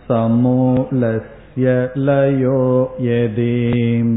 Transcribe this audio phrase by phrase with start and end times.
[0.09, 1.73] समूलस्य
[2.09, 2.60] लयो
[3.06, 4.14] यदीम्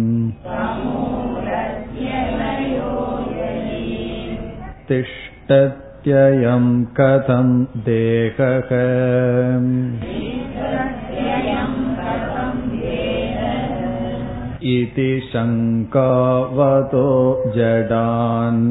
[4.89, 6.67] तिष्ठत्ययं
[6.99, 7.49] कथं
[7.87, 8.69] देहः
[14.73, 17.07] इति शङ्कावतो
[17.55, 18.65] जडान्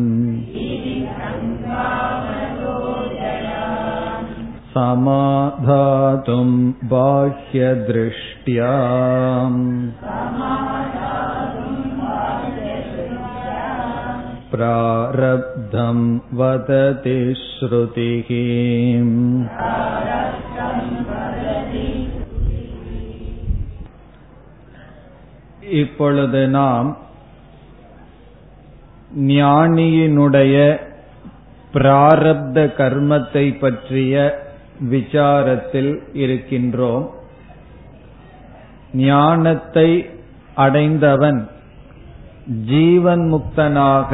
[4.72, 6.48] समाधातुं
[6.90, 8.72] बाह्यदृष्ट्या
[14.52, 15.98] प्रारब्धं
[16.38, 18.30] वदति श्रुतिः
[25.73, 26.97] இப்பொழுது நாம்
[29.17, 30.55] ஞானியினுடைய
[31.73, 34.41] பிராரப்த கர்மத்தை பற்றிய
[34.91, 37.05] விசாரத்தில் இருக்கின்றோம்.
[38.93, 39.89] ஞானத்தை
[40.55, 41.41] அடைந்தவன்
[42.65, 44.11] ஜீவன் முக்தனாக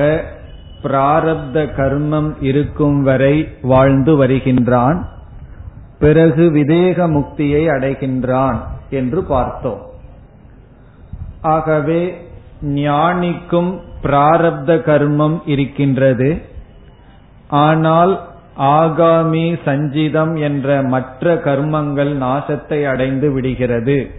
[0.84, 5.00] பிராரப்த கர்மம் இருக்கும் வரை வாழ்ந்து வருகின்றான்.
[6.00, 9.82] பிறகு விதேக முக்தியை அடைகின்றான் என்று பார்த்தோம்.
[11.42, 12.22] ஆகவே
[12.62, 16.42] ஞானிக்கும் பிராரப்த கர்மம் இருக்கின்றது.
[17.48, 18.28] ஆனால்
[18.58, 24.12] ஆகாமி சஞ்சிதம் என்ற மற்ற கர்மங்கள் நாசத்தை அடைந்து விடுகிறது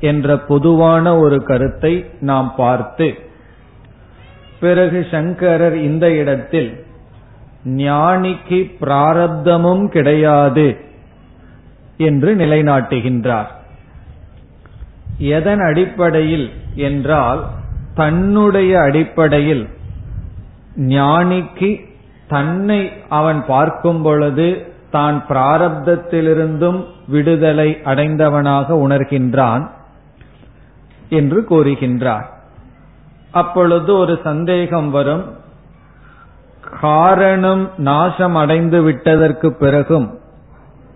[0.00, 3.14] என்ற பொதுவான ஒரு கருத்தை நாம் பார்த்து
[4.60, 6.84] பிறகு சங்கரர் இந்த இடத்தில்
[7.64, 10.76] ஞானிக்கு பிராரப்தமும் கிடையாது
[11.96, 13.50] என்று நிலைநாட்டுகின்றார்.
[15.28, 17.40] எதன் அடிப்படையில் என்றால்
[17.94, 19.64] தன்னுடைய அடிப்படையில்
[20.76, 21.70] ஞானிக்கு
[22.28, 24.48] தன்னை அவன் பார்க்கும் பொழுது
[24.90, 29.64] தான் பிராரப்தத்திலிருந்தும் விடுதலை அடைந்தவனாக உணர்கின்றான்
[31.08, 32.26] என்று கூறுகின்றார்.
[33.32, 35.24] அப்பொழுது ஒரு சந்தேகம் வரும்.
[36.80, 40.08] காரணம் நாசம் அடைந்து விட்டதற்கு பிறகும்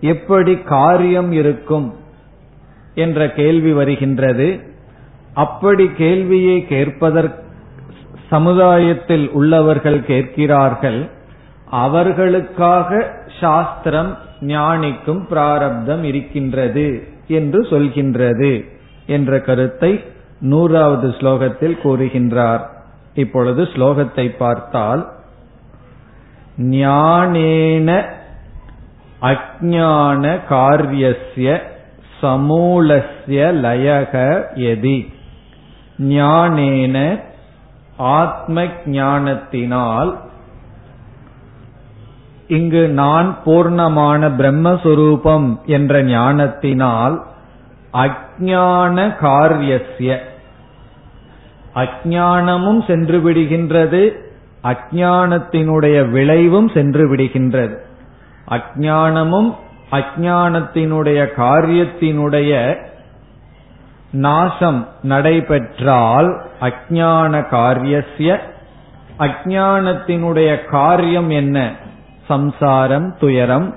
[0.01, 1.87] எப்படி காரியம் இருக்கும்?
[3.03, 4.47] என்ற கேள்வி வருகின்றது.
[5.43, 7.43] அப்படி கேள்வியை கேட்பதற்கு
[8.29, 10.99] சமுதாயத்தில் உள்ளவர்கள் கேட்கிறார்கள்.
[11.83, 12.99] அவர்களுக்காக
[13.39, 14.11] சாஸ்திரம்
[14.51, 16.87] ஞானிக்கும் பிராரப்தம் இருக்கின்றது
[17.39, 18.51] என்று சொல்கின்றது
[19.15, 19.91] என்ற கருத்தை
[20.51, 22.63] நூறாவது ஸ்லோகத்தில் கூறுகின்றார்.
[23.23, 25.03] இப்பொழுது ஸ்லோகத்தை பார்த்தால்
[26.73, 27.89] ஞானேன
[29.29, 31.49] அஜான காரியஸ்ய
[32.21, 34.13] சமூலஸ்ய லயக
[34.53, 34.99] எதி.
[35.99, 37.19] ஞானேன
[37.97, 40.11] ஆத்ம ஞானத்தினால்
[42.47, 47.23] இங்கு நான் பூர்ணமான பிரம்மஸ்வரூபம் என்ற ஞானத்தினால்
[47.93, 50.17] அஜான காரியஸ்ய.
[51.75, 54.01] அஜானமும் சென்று விடுகின்றது
[54.63, 57.75] அஜானத்தினுடைய விளைவும் சென்று விடுகின்றது
[58.49, 59.49] அஜானமும்
[59.91, 62.75] அஜானத்தினுடைய காரியத்தினுடைய
[64.11, 68.39] நாசம் நடைபெற்றால் அஜான காரியசிய
[69.19, 71.71] அஜானத்தினுடைய காரியம் என்ன?
[72.27, 73.75] சம்சாரம் துயரம்.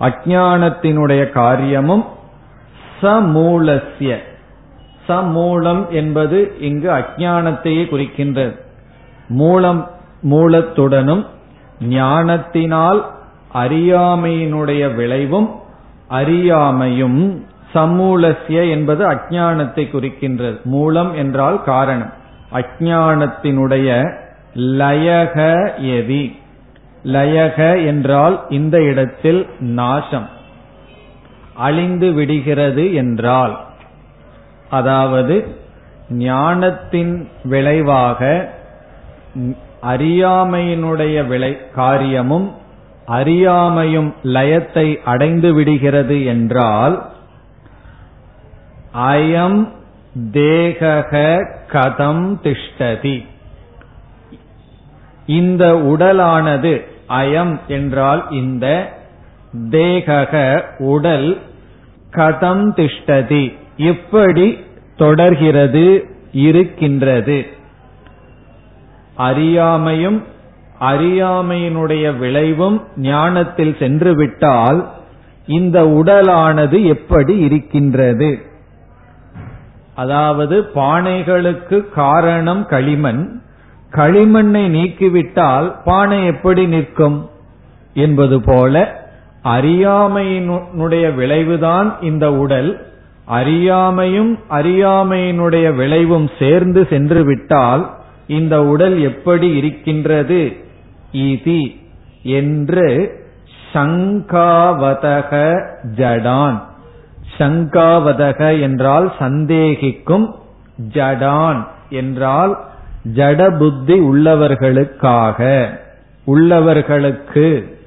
[0.00, 2.04] அஜானத்தினுடைய காரியமும்
[3.02, 4.16] சமூலசிய
[5.08, 8.60] சமூலம் என்பது இங்கு அஜானத்தையே குறிக்கின்றது.
[9.28, 9.90] மூலம்
[10.30, 11.26] மூலத்துடனும்
[11.80, 13.18] ஞானத்தினால்
[13.54, 15.60] அறியாமையினுடைய விளைவும்
[16.10, 17.40] அறியாமையும்
[17.74, 20.62] சமூலசிய என்பது அஜானத்தை குறிக்கின்றது.
[20.62, 22.12] மூலம் என்றால் காரணம்.
[22.52, 24.14] அஜானத்தினுடைய
[24.54, 26.36] லயக எதி.
[27.04, 30.28] லயக என்றால் இந்த இடத்தில் நாசம்.
[31.54, 33.64] அழிந்து விடுகிறது என்றால்.
[34.70, 35.56] அதாவது
[36.10, 38.50] ஞானத்தின் விளைவாக
[39.82, 42.58] அறியாமையினுடைய விளை காரியமும்
[43.10, 46.96] அறியாமையும் லயத்தை அடைந்து விடுகிறது என்றால்
[48.94, 49.60] அயம்
[50.32, 51.12] தேகக
[51.72, 53.26] கதம் திஷ்டதி.
[55.26, 56.72] இந்த உடலானது
[57.08, 58.66] அயம் என்றால் இந்த
[59.70, 61.38] தேகக உடல்
[62.12, 63.44] கதம் திஷ்டதி
[63.76, 64.58] எப்படி
[64.96, 65.86] தொடர்கிறது
[66.32, 67.46] இருக்கின்றது.
[69.18, 70.22] அறியாமையும்
[70.80, 74.90] அறியாமையினுடைய விளைவும் ஞானத்தில் சென்றுவிட்டால்
[75.46, 78.38] இந்த உடலானது எப்படி இருக்கின்றது?
[79.94, 83.40] அதாவது பானைகளுக்கு காரணம் களிமண்.
[83.90, 87.28] களிமண்ணை நீக்கிவிட்டால் பானை எப்படி நிற்கும்?
[87.94, 89.02] என்பது போல
[89.44, 92.86] அறியாமையினுடைய விளைவுதான் இந்த உடல்.
[93.30, 97.90] அறியாமையும் அறியாமையினுடைய விளைவும் சேர்ந்து சென்று விட்டால்
[98.26, 100.68] இந்த உடல் எப்படி இருக்கின்றது?
[101.12, 101.76] இதி
[102.22, 103.18] என்று
[103.72, 105.32] சங்காவதக
[105.96, 106.60] ஜடான்.
[107.38, 110.34] சங்காவதக என்றால் சந்தேகிக்கும்
[110.94, 112.58] ஜடான் என்றால்
[113.14, 115.66] ஜட புத்தி உள்ளவர்களுக்காக.
[116.26, 117.78] உள்ளவர்களுக்கு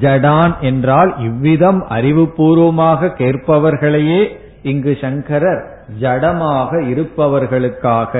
[0.00, 5.62] ஜடான் என்றால் இவ்விதம் அறிவுபூர்வமாக கேட்பவர்களையே இங்கு சங்கரர்
[6.00, 8.14] ஜடமாக இருப்பவர்களுக்காக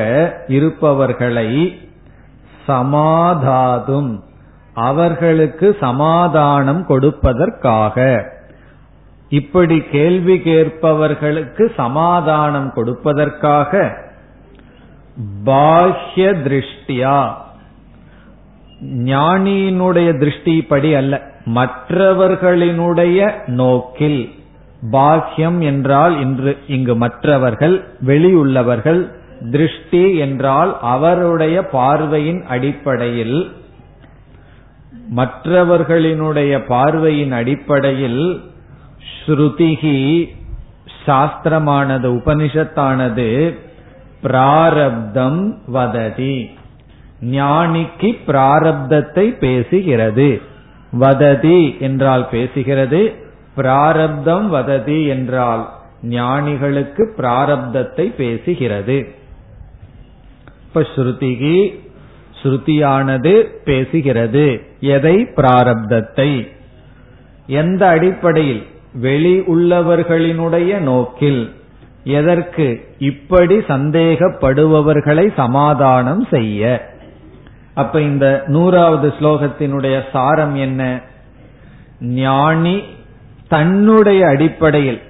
[0.49, 1.79] இருப்பவர்களை
[2.67, 4.25] சமாதாதும்.
[4.75, 8.25] அவர்களுக்கு சமாதானம் கொடுப்பதற்காக.
[9.29, 13.97] இப்படி கேள்வி கேட்பவர்களுக்கு சமாதானம் கொடுப்பதற்காக.
[15.47, 17.31] பாஹ்ய திருஷ்டியா.
[18.85, 21.23] ஞானியினுடைய திருஷ்டிப்படி அல்ல.
[21.55, 24.39] மற்றவர்களினுடைய நோக்கில்.
[24.91, 33.53] பாக்கியம் என்றால் இன்று இங்கு மற்றவர்கள் வெளியுள்ளவர்கள் திருஷ்டி என்றால் அவருடைய பார்வையின் அடிப்படையில்
[35.17, 38.43] மற்றவர்களினுடைய பார்வையின் அடிப்படையில்
[39.13, 40.29] ஸ்ருதிகி
[41.07, 43.55] சாஸ்திரமானது உபனிஷத்தானது
[44.23, 46.51] பிராரப்தம் வததி.
[47.21, 50.41] ஞானிக்கு பிராரப்தத்தை பேசுகிறது.
[50.93, 53.15] வததி என்றால் பேசுகிறது
[53.55, 55.69] பிராரப்தம் வததி என்றால்
[56.03, 59.19] ஞானிகளுக்கு பிராரப்தத்தை பேசுகிறது.
[60.75, 61.79] இப்ப ஸ்ருதிகி
[62.43, 64.63] ஸ்ருதியானது பேசுகிறது.
[64.81, 65.29] எதை?
[65.37, 66.49] பிராரப்தத்தை.
[67.47, 68.63] எந்த அடிப்படையில்?
[68.95, 71.53] வெளி உள்ளவர்களினுடைய நோக்கில்.
[72.05, 72.89] எதற்கு?
[72.99, 76.91] இப்படி சந்தேகப்படுபவர்களை சமாதானம் செய்ய.
[77.75, 81.01] அப்ப இந்த நூறாவது ஸ்லோகத்தினுடைய சாரம் என்ன?
[82.01, 82.83] ஞானி
[83.49, 85.03] தன்னுடைய அடிப்படையில்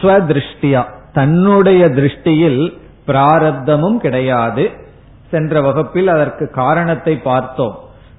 [0.00, 2.72] ஸ்வதிருஷ்டியா தன்னுடைய திருஷ்டியில்
[3.06, 4.86] பிராரப்தமும் கிடையாது.
[5.30, 7.78] சென்ற வகுப்பில் அதற்கு காரணத்தை பார்த்தோம்.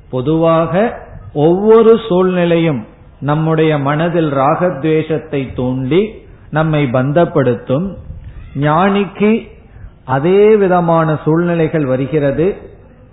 [0.10, 1.02] பொதுவாக
[1.34, 2.86] ஒவ்வொரு சூழ்நிலையும்
[3.20, 6.10] நம்முடைய மனதில் ராகத்வேஷத்தை தூண்டி
[6.50, 7.88] நம்மை பந்தப்படுத்தும்.
[8.60, 9.48] ஞானிக்கு
[10.06, 12.56] அதே விதமான சூழ்நிலைகள் வருகிறது.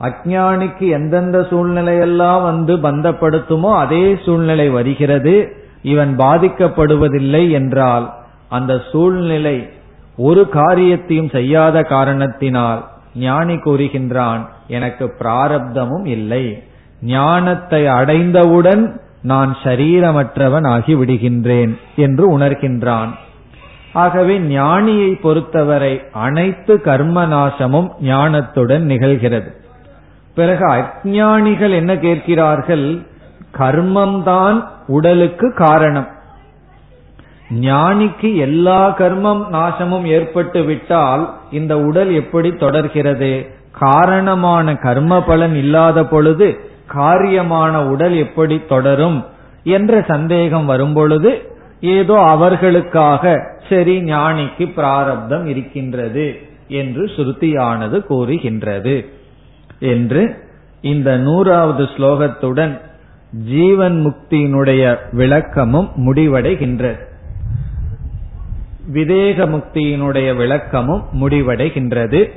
[0.01, 5.65] அஜானிக்கு எந்தெந்த சூழ்நிலையெல்லாம் வந்து பந்தப்படுத்துமோ அதே சூழ்நிலை வருகிறது.
[5.83, 8.15] இவன் பாதிக்கப்படுவதில்லை என்றால்
[8.49, 9.69] அந்த சூழ்நிலை
[10.17, 12.83] ஒரு காரியத்தையும் செய்யாத காரணத்தினால்
[13.17, 16.63] ஞானி கூறுகின்றான் எனக்கு பிராரப்தமும் இல்லை.
[17.01, 23.09] ஞானத்தை அடைந்தவுடன் நான் சரீரமற்றவன் ஆகி விடுகின்றேன் என்று உணர்கின்றான்.
[23.93, 29.51] ஆகவே ஞானியை பொறுத்தவரை அனைத்து கர்ம நாசமும் ஞானத்துடன் நிகழ்கிறது.
[30.35, 33.07] பிறகு அஜானிகள் என்ன கேட்கிறார்கள்?
[33.59, 36.09] கர்மம்தான் உடலுக்கு காரணம்.
[37.51, 43.47] ஞானிக்கு எல்லா கர்மம் நாசமும் ஏற்பட்டு விட்டால் இந்த உடல் எப்படி தொடர்கிறது?
[43.71, 46.61] காரணமான கர்ம பலன் இல்லாத பொழுது
[46.95, 49.25] காரியமான உடல் எப்படி தொடரும்
[49.65, 59.09] என்ற சந்தேகம் வரும்பொழுது ஏதோ அவர்களுக்காக சரி ஞானிக்கு பிராரப்தம் இருக்கின்றது என்று ஸ்ருதியானது கூறுகின்றது
[59.79, 60.45] என்று
[60.81, 62.81] இந்த நூறாவது ஸ்லோகத்துடன்
[63.45, 67.15] ஜீவன் முக்தியினுடைய விளக்கமும் முடிவடைகின்றது.
[68.93, 72.31] விதேக முக்தியினுடைய விளக்கமும் முடிவடைகின்றது.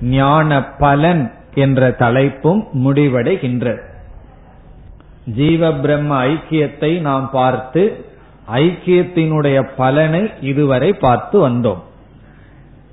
[0.00, 3.78] ஞான பலன் என்ற தலைப்பும் முடிவடைகின்றது.
[5.24, 8.04] ஜீவ பிரம்ம ஐக்கியத்தை நாம் பார்த்து
[8.52, 11.82] ஐக்கியத்தினுடைய பலனை இதுவரை பார்த்து வந்தோம்.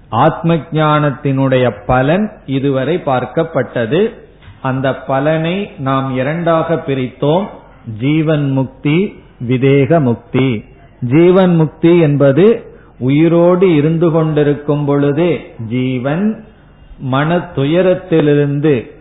[0.10, 4.14] ஆத்ம ஞானத்தினுடைய பலன் இதுவரை பார்க்கப்பட்டது.
[4.62, 7.46] அந்த பலனை நாம் இரண்டாக பிரித்தோம்.
[8.00, 10.64] ஜீவன் முக்தி விதேக முக்தி.
[11.00, 16.46] ஜீவன் முக்தி என்பது உயிரோடு இருந்து கொண்டிருக்கும் பொழுதே ஜீவன்
[17.00, 18.92] மன துயரத்திலிருந்து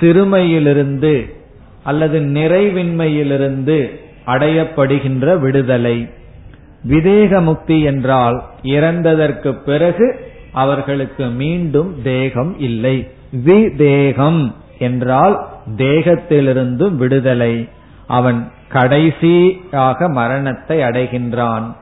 [0.00, 1.32] சிறுமையிலிருந்து
[1.82, 6.08] அல்லது நிறைவின்மையிலிருந்து அடையப்படுகின்ற விடுதலை.
[6.88, 13.08] விதேக முக்தி என்றால் இறந்ததற்கு பிறகு அவர்களுக்கு மீண்டும் தேகம் இல்லை.
[13.44, 17.68] விதேகம் என்றால் தேகத்திலிருந்தும் விடுதலை.
[18.06, 21.76] அவன் கடைசியாக மரணத்தை அடைகின்றான்.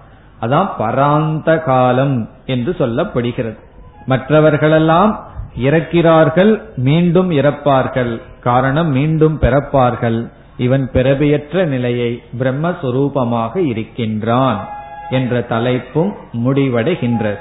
[0.45, 3.59] அதான் பராந்த காலம் என்று சொல்லப்படுகிறது.
[4.07, 5.13] மற்றவர்களெல்லாம்
[5.59, 8.21] இறக்கிறார்கள் மீண்டும் இறப்பார்கள்.
[8.41, 10.31] காரணம் மீண்டும் பிறப்பார்கள்.
[10.57, 14.69] இவன் பிறவியற்ற நிலையை பிரம்மஸ்வரூபமாக இருக்கின்றான்
[15.11, 16.13] என்ற தலைப்பும்
[16.45, 17.39] முடிவடைகின்றது.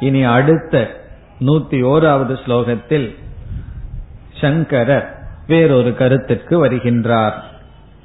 [0.00, 0.90] இனி அடுத்த
[1.40, 3.08] நூத்தி ஓராவது ஸ்லோகத்தில்
[4.40, 5.08] சங்கரர்
[5.46, 7.38] வேறொரு கருத்துக்கு வருகின்றார்.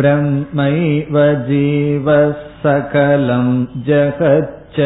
[0.00, 1.16] ब्रह्मैव
[1.48, 2.32] जीवः
[2.64, 3.48] सकलं
[3.88, 4.78] जगच्च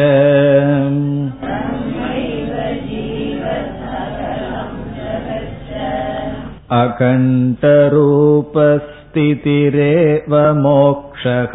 [9.13, 10.33] अकण्ठरूपस्थितिरेव
[10.63, 11.53] मोक्षः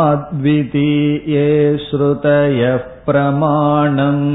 [0.00, 1.46] ब्रह्माद्वितीये
[1.86, 2.76] श्रुतयः
[3.06, 4.26] प्रमाणम्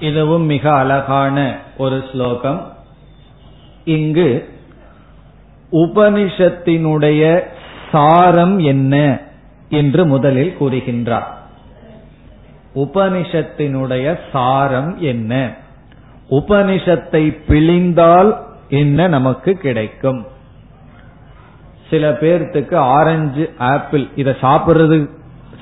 [0.00, 1.36] இதுவும் மிக அழகான
[1.76, 2.60] ஒரு ஸ்லோகம்
[3.96, 4.28] இங்கு
[5.71, 7.43] உபனிஷத்தினுடைய
[7.91, 9.21] சாரம் என்ன
[9.69, 11.29] என்று முதலில் கூறுகின்றார்.
[12.75, 15.51] உபனிஷத்தினுடைய சாரம் என்ன?
[16.29, 18.37] உபனிஷத்தை பிழிந்தால்
[18.69, 20.25] என்ன நமக்கு கிடைக்கும்?
[21.89, 25.09] சில பேர்த்துக்கு ஆரஞ்சு ஆப்பிள் இதை சாப்பிடுறது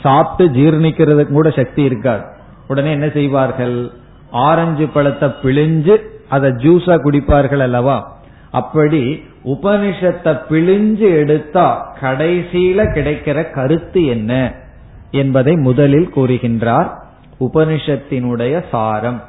[0.01, 2.23] சாப்பிட்டு ஜீர்ணிக்கிறதுக்கு கூட சக்தி இருக்காது.
[2.67, 3.91] உடனே என்ன செய்வார்கள்?
[4.31, 5.97] ஆரஞ்சு பழத்தை பிழிஞ்சு
[6.29, 8.17] அதை ஜூஸா குடிப்பார்கள் அல்லவா?
[8.51, 14.53] அப்படி உபனிஷத்தை பிழிஞ்சு எடுத்தா கடைசியில கிடைக்கிற கருத்து என்ன
[15.11, 16.89] என்பதை முதலில் கூறுகின்றார்
[17.39, 19.23] உபனிஷத்தினுடைய சாரம்.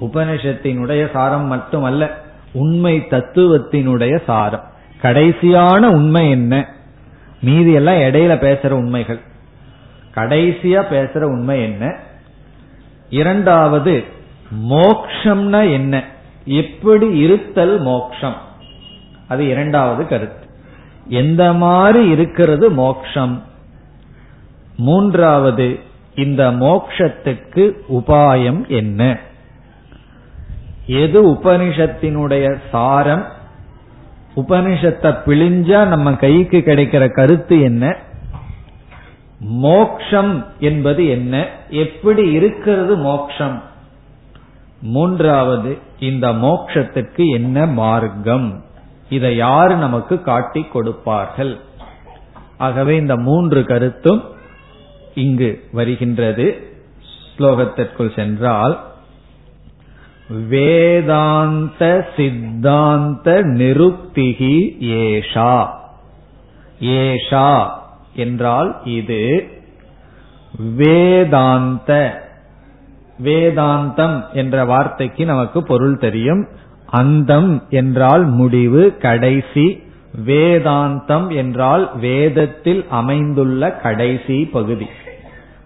[0.00, 4.64] உபனிஷத்தினுடைய சாரம் மட்டுமல்ல உண்மை தத்துவத்தினுடைய சாரம்.
[5.02, 6.68] கடைசியான உண்மை என்ன?
[7.42, 9.18] மீதி எல்லாம் இடையில பேசுற உண்மைகள்.
[10.14, 11.96] கடைசியா பேசுற உண்மை என்ன?
[13.10, 14.04] இரண்டாவது
[14.70, 16.04] மோக்ஷம்னா என்ன?
[16.44, 18.44] எப்படி இருத்தல் மோக்ஷம்?
[19.28, 20.46] அது இரண்டாவது கருத்து.
[21.08, 23.42] எந்த மாதிரி இருக்கிறது மோக்ஷம்?
[24.76, 25.80] மூன்றாவது
[26.14, 29.18] இந்த மோக்ஷத்துக்கு உபாயம் என்ன?
[30.86, 33.24] எது உபனிஷத்தினுடைய சாரம்?
[34.36, 37.96] உபனிஷத்தை பிழிஞ்சா நம்ம கைக்கு கிடைக்கிற கருத்து என்ன?
[39.38, 41.48] மோக்ஷம் என்பது என்ன?
[41.68, 43.62] எப்படி இருக்கிறது மோக்ஷம்?
[44.80, 48.64] மூன்றாவது இந்த மோக்ஷத்துக்கு என்ன மார்க்கம்?
[49.08, 51.60] இதை யார் நமக்கு காட்டி கொடுப்பார்கள்?
[52.58, 54.22] ஆகவே இந்த மூன்று கருத்தும்
[55.14, 56.74] இங்கு வருகின்றது.
[57.36, 58.84] ஸ்லோகத்திற்குள் சென்றால்
[60.48, 65.68] வேதாந்த சித்தாந்த நிருப்திகி ஏஷா.
[66.80, 67.68] ஏஷா
[68.14, 69.48] என்றால் இது
[70.58, 72.20] வேதாந்த.
[73.24, 76.48] வேதாந்தம் என்ற வார்த்தைக்கு நமக்கு பொருள் தெரியும்.
[76.86, 79.82] அந்தம் என்றால் முடிவு கடைசி
[80.26, 84.86] வேதாந்தம் என்றால் வேதத்தில் அமைந்துள்ள கடைசி பகுதி.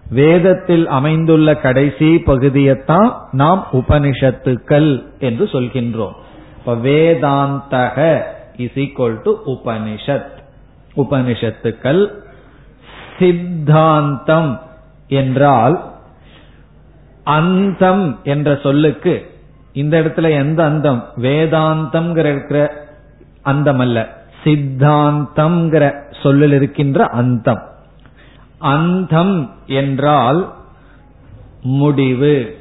[0.09, 6.13] வேதத்தில் அமைந்துள்ள கடைசி பகுதியைத்தான் நாம் உபனிஷத்துக்கள் என்று சொல்கின்றோம்.
[6.57, 8.21] இப்ப வேதாந்தக
[8.57, 10.39] இஸ் ஈக்வல் டு உபனிஷத்.
[10.95, 12.11] உபனிஷத்துக்கள்
[13.19, 14.61] சித்தாந்தம்
[15.07, 15.91] என்றால்
[17.23, 19.30] அந்தம் என்ற சொல்லுக்கு
[19.73, 21.09] இந்த இடத்துல எந்த அந்தம்?
[21.17, 22.87] வேதாந்தம் இருக்கிற
[23.41, 25.71] அந்தம் அல்ல சித்தாந்தம்
[26.21, 27.61] சொல்லில் இருக்கின்ற அந்தம்.
[28.57, 30.53] அந்தம் என்றால்
[31.61, 32.57] முடிவு.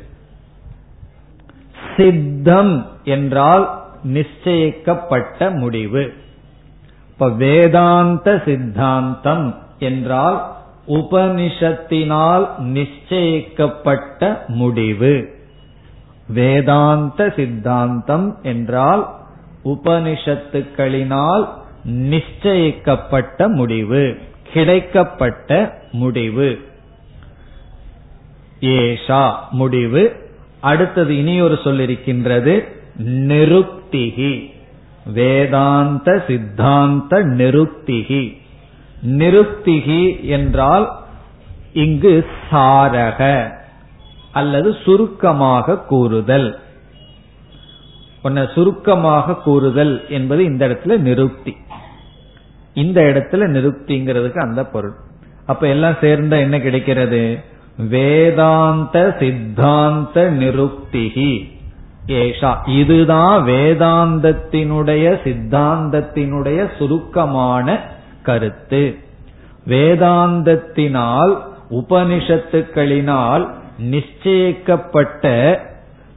[1.97, 6.14] சித்தம் என்றால் நிச்சயிக்கப்பட்ட முடிவு.
[7.09, 10.57] இப்ப வேதாந்த சித்தாந்தம் என்றால்
[10.88, 15.39] உபனிஷத்தினால் நிச்சயிக்கப்பட்ட முடிவு.
[16.32, 19.16] வேதாந்த சித்தாந்தம் என்றால்
[19.64, 21.49] உபனிஷத்துக்களினால்
[21.84, 24.18] நிச்சயிக்கப்பட்ட முடிவு
[24.54, 26.58] கிடைக்கப்பட்ட முடிவு.
[28.60, 30.30] ஏஷா முடிவு.
[30.60, 34.52] அடுத்தது இனி ஒரு சொல் இருக்கின்றது நிருப்திகி.
[35.06, 38.37] வேதாந்த சித்தாந்த நிருப்திகி.
[39.06, 40.90] நிருப்திகி என்றால்
[41.72, 43.50] இங்கு சாரக.
[44.32, 46.58] அல்லது சுருக்கமாக கூறுதல்.
[48.22, 51.56] உன்னை சுருக்கமாக கூறுதல் என்பது இந்த இடத்துல நிருப்தி.
[52.75, 54.92] இந்த இடத்துல நிருப்திங்கிறதுக்கு அந்த பொருள்.
[55.46, 57.44] அப்ப எல்லாம் சேர்ந்த என்ன கிடைக்கிறது?
[57.88, 61.58] வேதாந்த சித்தாந்த நிருப்திகி.
[62.06, 67.80] ஏஷா இதுதான் வேதாந்தத்தினுடைய சித்தாந்தத்தினுடைய சுருக்கமான
[68.22, 68.96] கருத்து.
[69.66, 71.38] வேதாந்தத்தினால்
[71.70, 75.56] உபனிஷத்துக்களினால் நிச்சயிக்கப்பட்ட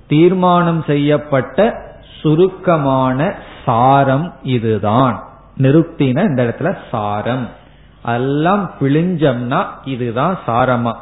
[0.08, 1.82] தீர்மானம் செய்யப்பட்ட
[2.22, 5.24] சுருக்கமான சாரம் இதுதான்.
[5.58, 7.50] நிருப்தின இந்த இடத்துல சாரம்.
[8.06, 10.94] எல்லாம் பிழிஞ்சம்னா இதுதான் சாரமா.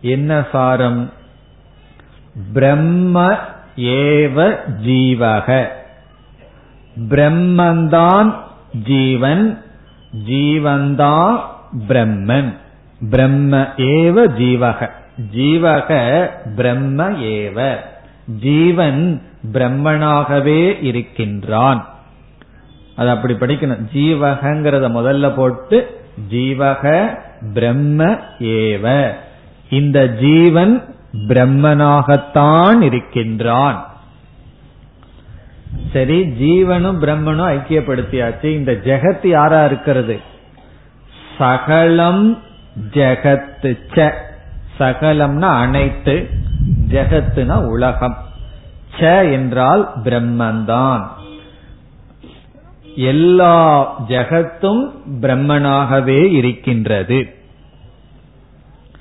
[0.00, 1.12] என்ன சாரம்?
[2.52, 3.36] பிரம்ம
[3.76, 5.66] ஏவ ஜீவக.
[7.08, 8.34] பிரம்மந்தான்
[8.84, 9.62] ஜீவன்
[10.26, 11.40] ஜீவன்தான்
[11.88, 12.56] பிரம்மன்.
[13.10, 14.90] பிரம்ம ஏவ ஜீவக.
[15.34, 17.76] ஜீவக பிரம்ம ஏவ.
[18.40, 21.88] ஜீவன் பிரம்மனாகவே இருக்கின்றான்.
[22.96, 23.86] அது அப்படி படிக்கணும்.
[23.94, 26.00] ஜீவகங்கிறத முதல்ல போட்டு
[26.30, 27.14] ஜீவக
[27.54, 28.04] பிரம்ம
[28.38, 29.12] ஏவ.
[29.70, 33.92] இந்த ஜீவன் பிரம்மனாகத்தான் இருக்கின்றான்.
[35.92, 38.44] சரி ஜீவனும் பிரம்மனும் ஐக்கியப்படுத்தியாச்சு.
[38.44, 40.20] இந்த ஜெகத் யாரா இருக்கிறது?
[41.38, 42.42] சகலம்
[42.90, 44.12] ஜெகத்து ச
[44.78, 46.28] சகலம்னா அனைத்து
[46.88, 48.16] ஜெகத்துனா உலகம்.
[48.98, 51.06] ச என்றால் பிரம்மன்தான்.
[52.96, 57.34] எல்லா ஜெகத்தும் பிரம்மனாகவே இருக்கின்றது.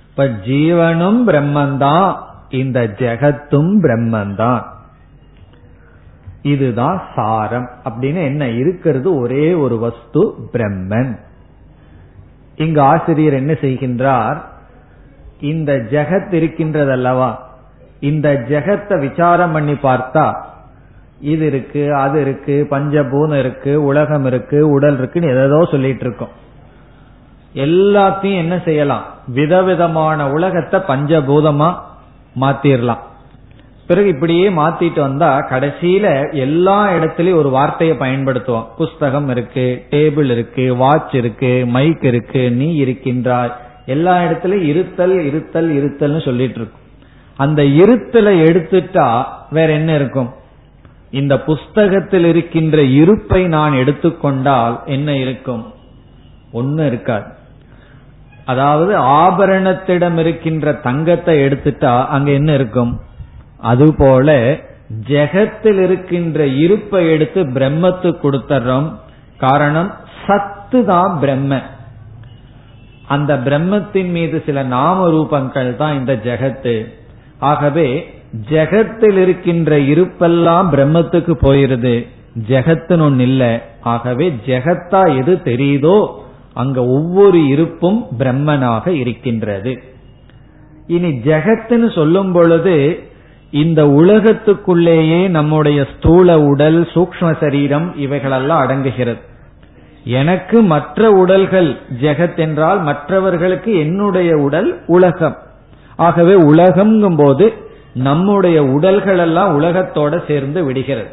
[0.09, 2.15] இப்ப ஜீவனும் பிரம்மன்தான்
[2.49, 4.63] இந்த ஜெகத்தும் பிரம்மன்தான்.
[6.41, 7.69] இதுதான் சாரம்.
[7.83, 11.17] அப்படின்னு என்ன இருக்கிறது ஒரே ஒரு வஸ்து பிரம்மன்.
[12.55, 14.49] இங்கு ஆசிரியர் என்ன செய்கின்றார்?
[15.41, 17.35] இந்த ஜெகத் இருக்கின்றதல்லவா?
[17.99, 20.35] இந்த ஜெகத்தை விசாரம் பண்ணி பார்த்தா
[21.21, 26.39] இது இருக்கு அது இருக்கு பஞ்சபூதம் இருக்கு உலகம் இருக்கு உடல் இருக்குன்னு ஏதோ சொல்லிட்டு இருக்கோம்.
[27.55, 29.03] எல்லாத்தையும் என்ன செய்யலாம்?
[29.27, 31.75] விதவிதமான உலகத்தை பஞ்சபூதமா
[32.41, 32.97] மாத்திரலாம்.
[33.87, 38.65] பிறகு இப்படியே மாத்திட்டு வந்தா கடைசியில எல்லா இடத்துலயும் ஒரு வார்த்தையை பயன்படுத்துவோம்.
[38.77, 43.51] புஸ்தகம் இருக்கு டேபிள் இருக்கு வாட்ச் இருக்கு மைக் இருக்கு நீ இருக்கின்றாய்.
[43.85, 46.81] எல்லா இடத்துலயும் இருத்தல் இருத்தல் இருத்தல்னு சொல்லிட்டு இருக்கும்.
[47.37, 50.33] அந்த இருத்தலை எடுத்துட்டா வேற என்ன இருக்கும்?
[51.09, 55.63] இந்த புஸ்தகத்தில் இருக்கின்ற இருப்பை நான் எடுத்துக்கொண்டால் என்ன இருக்கும்?
[56.51, 57.25] ஒன்னு இருக்காது.
[58.45, 62.99] அதாவது ஆபரணத்திடம் இருக்கின்ற தங்கத்தை எடுத்துட்டா அங்க என்ன இருக்கும்?
[63.57, 64.59] அதுபோல
[65.07, 68.93] ஜெகத்தில் இருக்கின்ற இருப்பை எடுத்து பிரம்மத்துக்கு கொடுத்துறோம்
[69.37, 69.91] காரணம்
[70.25, 71.61] சத்து தான் பிரம்ம
[73.11, 76.75] அந்த பிரம்மத்தின் மீது சில நாம ரூபங்கள் தான் இந்த ஜெகத்து.
[77.39, 77.87] ஆகவே
[78.49, 81.95] ஜெகத்தில் இருக்கின்ற இருப்பெல்லாம் பிரம்மத்துக்கு போயிருது.
[82.47, 83.43] ஜெகத்துன்னு ஒன்னு இல்ல.
[83.81, 85.97] ஆகவே ஜெகத்தா எது தெரியுதோ
[86.53, 89.73] அங்க ஒவ்வொரு இருப்பும் பிரம்மனாக இருக்கின்றது.
[90.87, 92.75] இனி ஜெகத்துன்னு சொல்லும் பொழுது
[93.51, 99.21] இந்த உலகத்துக்குள்ளேயே நம்முடைய ஸ்தூல உடல் சூக்ம சரீரம் இவைகளெல்லாம் அடங்குகிறது.
[100.03, 105.37] எனக்கு மற்ற உடல்கள் ஜெகத் என்றால் மற்றவர்களுக்கு என்னுடைய உடல் உலகம்.
[105.95, 107.53] ஆகவே உலகம்ங்கும் போது
[107.93, 111.09] நம்முடைய உடல்கள் எல்லாம் உலகத்தோட சேர்ந்து விடுகிறது.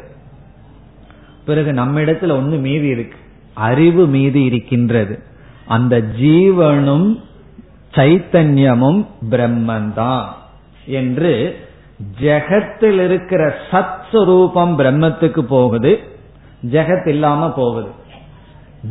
[1.45, 3.17] பிறகு நம்மிடத்துல ஒண்ணு மீதி இருக்கு.
[3.53, 5.19] அறிவு மீதி இருக்கின்றது.
[5.67, 7.21] அந்த ஜீவனும்
[7.95, 10.23] சைத்தன்யமும் பிரம்மன்தான்
[10.85, 11.59] என்று
[12.21, 15.99] ஜெகத்தில் இருக்கிற சத் சுரூபம் பிரம்மத்துக்கு போகுது.
[16.71, 17.98] ஜெகத் இல்லாம போகுது.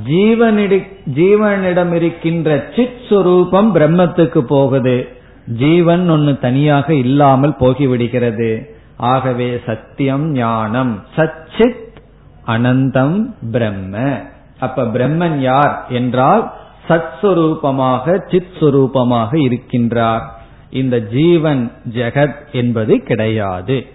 [0.09, 5.09] ஜீவனிடி ஜீவனிடம் இருக்கின்ற சித் சுரூபம் பிரம்மத்துக்கு போகுது.
[5.59, 8.77] ஜீவன் ஒன்னு தனியாக இல்லாமல் போகிவிடுகிறது.
[8.97, 11.05] ஆகவே சத்தியம் ஞானம்.
[11.17, 11.87] சச்சித்
[12.47, 14.21] அனந்தம் பிரம்ம.
[14.59, 16.53] அப்ப பிரம்மன் யார் என்றால்
[16.89, 20.23] சத்ஸ்வரூபமாக சித் சுரூபமாக இருக்கின்றார்.
[20.71, 23.87] இந்த ஜீவன் ஜெகத் என்பது கிடையாது.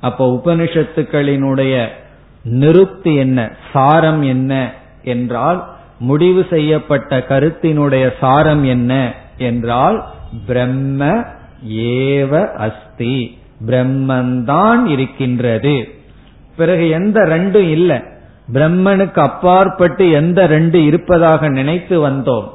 [0.00, 1.86] அப்போ உபனிஷத்துக்களினுடைய
[2.42, 9.14] நிருப்தி என்ன சாரம் என்ன என்றால் முடிவு செய்யப்பட்ட கருத்தினுடைய சாரம் என்ன?
[9.36, 10.04] என்றால்
[10.46, 11.24] பிரம்ம
[11.68, 13.38] ஏவ அஸ்தி.
[13.66, 15.88] பிரம்மன்தான் இருக்கின்றது.
[16.56, 18.02] பிறகு எந்த ரெண்டும் இல்லை.
[18.52, 22.48] பிரம்மனுக்கு அப்பாற்பட்டு எந்த ரெண்டு இருப்பதாக நினைத்து வந்தோம்.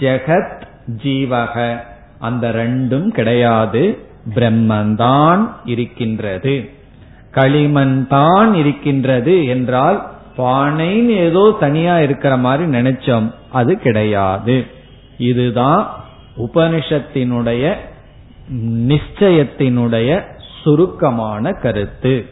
[0.00, 0.62] ஜெகத்
[1.02, 1.76] ஜீவக.
[2.18, 3.98] அந்த ரெண்டும் கிடையாது.
[4.34, 6.70] பிரம்மந்தான் இருக்கின்றது.
[7.30, 14.66] களிமண் தான் இருக்கின்றது என்றால் பானைன்னு ஏதோ தனியா இருக்கிற மாதிரி நினைச்சோம் அது கிடையாது.
[15.18, 16.04] இதுதான்
[16.38, 17.74] உபனிஷத்தினுடைய
[18.64, 20.22] நிச்சயத்தினுடைய
[20.62, 22.26] சுருக்கமான கருத்து.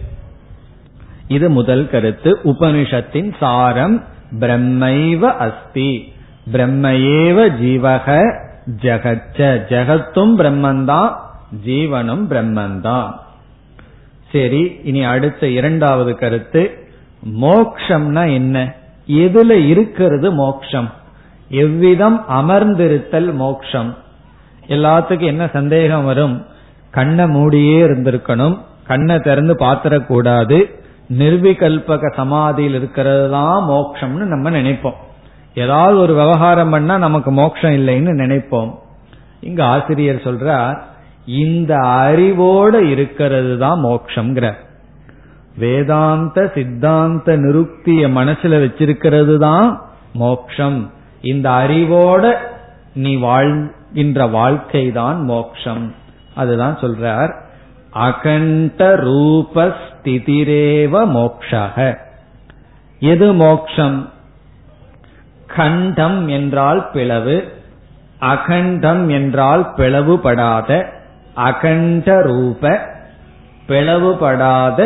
[1.28, 2.38] இது முதல் கருத்து.
[2.44, 4.04] உபனிஷத்தின் சாரம்
[4.38, 6.12] பிரம்மைவ அஸ்தி.
[6.52, 8.38] பிரம்மையேவ ஜீவக
[8.82, 9.60] ஜகச்ச.
[9.68, 11.14] ஜகத்தும் பிரம்மந்தான்
[11.66, 13.12] ஜீவனும் பிரம்மந்தான்.
[14.32, 16.89] சரி இனி அடுத்த இரண்டாவது கருத்து.
[17.26, 18.74] மோக்ஷம்னா என்ன?
[19.06, 20.90] எதுல இருக்கிறது மோக்ஷம்?
[21.48, 23.96] எவ்விதம் அமர்ந்திருத்தல் மோக்ஷம்?
[24.66, 26.46] எல்லாத்துக்கும் என்ன சந்தேகம் வரும்?
[26.90, 28.58] கண்ணை மூடியே இருந்திருக்கணும்.
[28.86, 30.78] கண்ணை திறந்து பாத்திரக்கூடாது.
[31.18, 34.94] நிர்விகல்பக சமாதியில் இருக்கிறது தான் மோக்ஷம்னு நம்ம நினைப்போம்.
[35.54, 38.74] ஏதாவது ஒரு விவகாரம் பண்ணா நமக்கு மோட்சம் இல்லைன்னு நினைப்போம்.
[39.40, 40.78] இங்க ஆசிரியர் சொல்றார்
[41.26, 44.54] இந்த அறிவோட இருக்கிறது தான் மோக்ஷங்கிற
[45.60, 49.68] வேதாந்த சித்தாந்த நிருக்திய மனசுல வச்சிருக்கிறது தான்
[50.14, 50.78] மோக்ஷம்.
[51.22, 52.24] இந்த அறிவோட
[52.94, 55.84] நீ வாழ்கின்ற வாழ்க்கை தான் மோக்ஷம்.
[56.34, 57.32] அதுதான் சொல்றார்.
[58.06, 61.76] அகண்ட ரூபஸ்திதிரேவ மோக்ஷக.
[63.00, 63.98] எது மோக்ஷம்?
[65.56, 67.36] கண்டம் என்றால் பிளவு
[68.20, 70.70] அகண்டம் என்றால் பிளவுபடாத
[71.34, 72.62] அகண்ட ரூப
[73.68, 74.78] பிளவுபடாத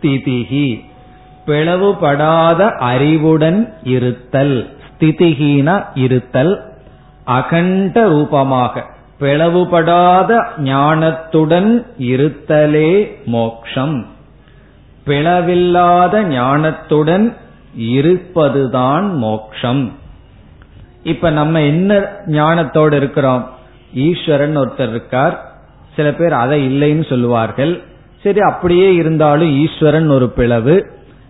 [0.00, 0.84] ஸ்திதிகி
[1.46, 4.76] பிளவுபடாத அறிவுடன் இருத்தல்.
[4.88, 6.72] ஸ்திதிகீன இருத்தல்.
[7.24, 8.84] அகண்ட ரூபமாக.
[9.20, 14.06] பிளவுபடாத ஞானத்துடன் இருத்தலே மோக்ஷம்.
[15.06, 17.36] பிளவில்லாத ஞானத்துடன்
[17.76, 19.92] இருப்பதுதான் மோக்ஷம்.
[21.02, 23.50] இப்ப நம்ம என்ன ஞானத்தோடு இருக்கிறோம்?
[23.94, 25.52] ஈஸ்வரன் ஒருத்தர் இருக்கார்.
[25.96, 27.82] சில பேர் அதை இல்லைன்னு சொல்லுவார்கள்.
[28.22, 30.86] சரி அப்படியே இருந்தாலும் ஈஸ்வரன் ஒரு பிளவு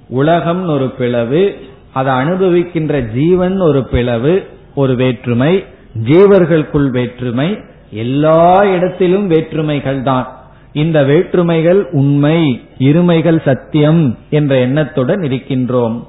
[0.09, 1.57] உலகம் ஒரு பிளவு
[1.93, 5.65] அதை அனுபவிக்கின்ற ஜீவன் ஒரு பிளவு ஒரு வேற்றுமை
[6.05, 7.59] ஜீவர்களுக்குள் வேற்றுமை
[7.91, 10.37] எல்லா இடத்திலும் வேற்றுமைகள் தான்.
[10.73, 16.07] இந்த வேற்றுமைகள் உண்மை இருமைகள் சத்தியம் என்ற எண்ணத்துடன் இருக்கின்றோம்.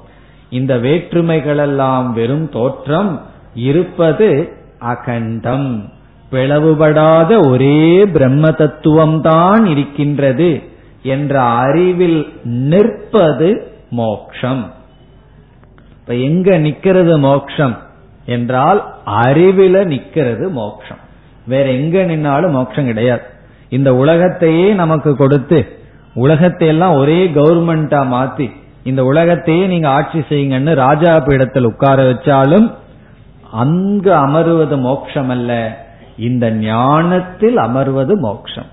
[0.50, 3.20] இந்த வேற்றுமைகளெல்லாம் வெறும் தோற்றம்
[3.54, 5.92] இருப்பது அகண்டம்.
[6.32, 10.62] பிளவுபடாத ஒரே பிரம்ம தத்துவம்தான் இருக்கின்றது.
[11.02, 14.72] என்ற அறிவில் நிற்பது மோக்ஷம்.
[16.00, 17.76] இப்ப எங்க நிக்கிறது மோக்ஷம்
[18.26, 20.98] என்றால் அறிவில நிக்கிறது மோக்ஷம்.
[21.46, 23.22] வேற எங்க நின்னாலும் மோட்சம் கிடையாது.
[23.68, 25.78] இந்த உலகத்தையே நமக்கு கொடுத்து
[26.14, 28.50] உலகத்தை எல்லாம் ஒரே கவர்மெண்டா மாத்தி
[28.84, 32.72] இந்த உலகத்தையே நீங்க ஆட்சி செய்யுங்கன்னு ராஜா பீடத்தில் உட்கார வச்சாலும்
[33.52, 35.78] அங்கு அமருவது மோட்சம் அல்ல
[36.16, 38.66] இந்த ஞானத்தில் அமர்வது மோட்சம்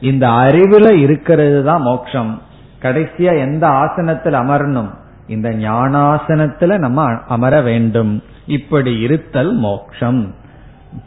[0.00, 2.42] இந்த அறிவுல இருக்கிறது தான் மோட்சம்
[2.82, 4.94] கடைசியா எந்த ஆசனத்தில் அமரணும்?
[5.26, 8.22] இந்த ஞானாசனத்துல நம்ம அமர வேண்டும்.
[8.46, 10.34] இப்படி இருத்தல் மோக்ஷம்.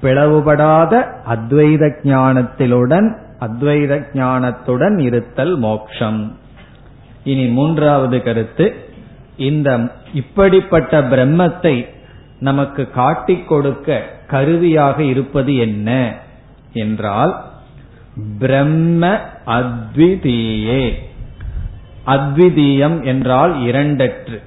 [0.02, 6.38] பிளவுபடாத அத்வைத ஞானத்திலுடன் அத்வைத ஞானத்துடன் இருத்தல் மோக்ஷம்.
[7.24, 8.76] இனி மூன்றாவது கருத்து.
[9.36, 9.80] இந்த
[10.14, 11.86] இப்படிப்பட்ட பிரம்மத்தை
[12.40, 16.14] நமக்கு காட்டிக் கொடுக்க கருவியாக இருப்பது என்ன?
[16.74, 17.51] என்றால்
[18.40, 20.94] பிரம்ம அத்விதீயே.
[22.08, 24.42] அத்விதீயம் என்றால் இரண்டற்று.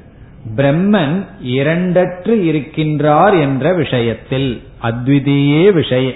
[0.57, 6.13] பிரம்மன் இரண்டற்று இருக்கின்றார் என்ற விஷயத்தில் அத்விதீயே விஷய.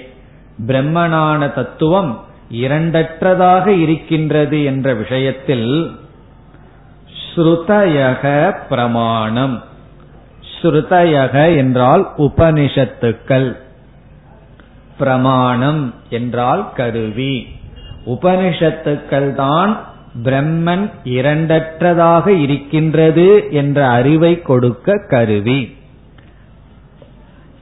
[0.67, 5.91] பிரம்மனான தத்துவம் இரண்டற்றதாக இருக்கின்றது என்ற விஷயத்தில்
[7.35, 9.63] ஸ்ருதயக பிரமாணம்.
[10.61, 13.57] ஸ்ருதயக என்றால் உபனிஷத்துக்கள்.
[14.99, 17.47] பிரமாணம் என்றால் கருவி.
[18.05, 19.79] உபனிஷத்துக்கள் தான்
[20.23, 25.59] பிரம்மன் இரண்டற்றதாக இருக்கின்றது என்ற அறிவை கொடுக்க கருவி.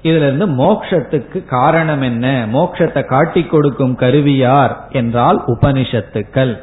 [0.03, 2.47] இதுல இருந்து மோக்ஷத்துக்கு காரணம் என்ன?
[2.53, 6.53] மோக்ஷத்தை காட்டிக் கொடுக்கும் கருவி யார் என்றால் உபனிஷத்துக்கள்.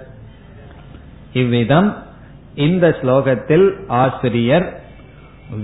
[1.32, 1.96] இவ்விதம்
[2.54, 4.83] இந்த ஸ்லோகத்தில் ஆசிரியர்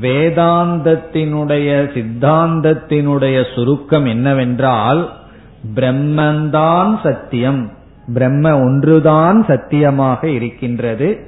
[0.03, 5.12] வேதாந்தத்தினுடைய சித்தாந்தத்தினுடைய சுருக்கம் என்னவென்றால்
[5.74, 7.70] பிரம்மந்தான் சத்தியம்.
[8.14, 11.20] பிரம்ம ஒன்றுதான் சத்தியமாக இருக்கின்றது.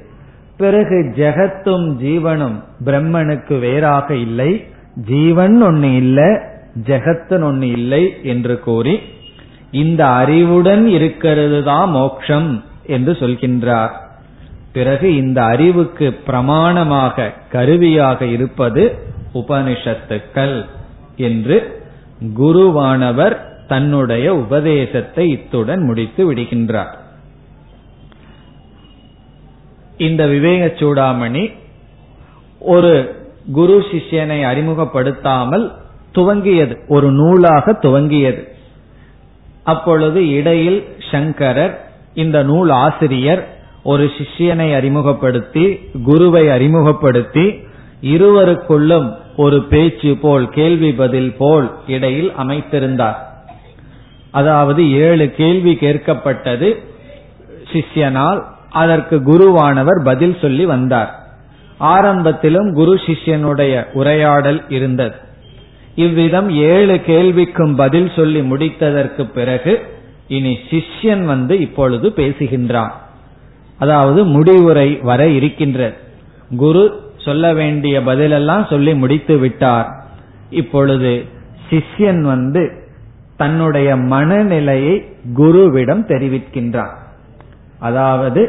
[0.56, 4.64] பிறகு ஜெகத்தும் ஜீவனும் பிரம்மனுக்கு வேறாக இல்லை.
[4.94, 6.30] ஜீவன் ஒன்னு இல்லை
[6.86, 8.98] ஜெகத்தன் ஒன்னு இல்லை என்று கூறி
[9.70, 13.92] இந்த அறிவுடன் இருக்கிறது தான் மோக்ஷம் என்று சொல்கின்றார்.
[14.72, 18.98] பிறகு இந்த அறிவுக்கு பிரமாணமாக கருவியாக இருப்பது
[19.34, 20.66] உபனிஷத்துக்கள்
[21.16, 21.84] என்று
[22.36, 26.94] குருவானவர் தன்னுடைய உபதேசத்தை இத்துடன் முடித்து விடுகின்றார்.
[29.96, 31.52] இந்த விவேக சூடாமணி
[32.60, 33.20] ஒரு
[33.52, 35.72] குரு சிஷ்யனை அறிமுகப்படுத்தாமல்
[36.14, 38.42] துவங்கியது ஒரு நூலாக துவங்கியது.
[39.64, 41.74] அப்பொழுது இடையில் சங்கரர்
[42.14, 47.60] இந்த நூல் ஆசிரியர் ஒரு சிஷ்யனை அறிமுகப்படுத்தி குருவை அறிமுகப்படுத்தி
[48.02, 53.18] இருவருக்குள்ளும் ஒரு பேச்சு போல் கேள்வி பதில் போல் இடையில் அமைத்திருந்தார்.
[54.30, 56.76] அதாவது ஏழு கேள்வி கேட்கப்பட்டது
[57.72, 61.10] சிஷ்யனால் அதற்கு குருவானவர் பதில் சொல்லி வந்தார்.
[61.80, 65.14] ஆரம்பத்திலும் குரு சிஷ்யனுடைய உரையாடல் இருந்தது.
[65.94, 69.82] இவ்விதம் ஏழு கேள்விக்கும் பதில் சொல்லி முடித்ததற்கு பிறகு
[70.28, 72.92] இனி சிஷ்யன் வந்து இப்பொழுது பேசுகின்றான்.
[73.82, 75.96] அதாவது முடிவுரை வர இருக்கின்றது.
[76.56, 76.82] குரு
[77.26, 79.88] சொல்ல வேண்டிய பதிலெல்லாம் சொல்லி முடித்து விட்டார்.
[80.60, 81.12] இப்பொழுது
[81.68, 82.62] சிஷ்யன் வந்து
[83.36, 84.96] தன்னுடைய மனநிலையை
[85.36, 86.94] குருவிடம் தெரிவிக்கின்றான்.
[87.78, 88.42] அதாவது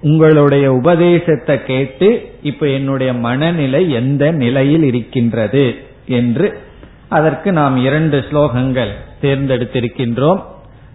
[0.00, 2.08] உங்களுடைய உபதேசத்தை கேட்டு
[2.42, 5.64] இப்ப என்னுடைய மனநிலை எந்த நிலையில் இருக்கின்றது
[6.18, 6.48] என்று
[7.08, 10.40] அதற்கு நாம் இரண்டு ஸ்லோகங்கள் தேர்ந்தெடுத்திருக்கின்றோம்.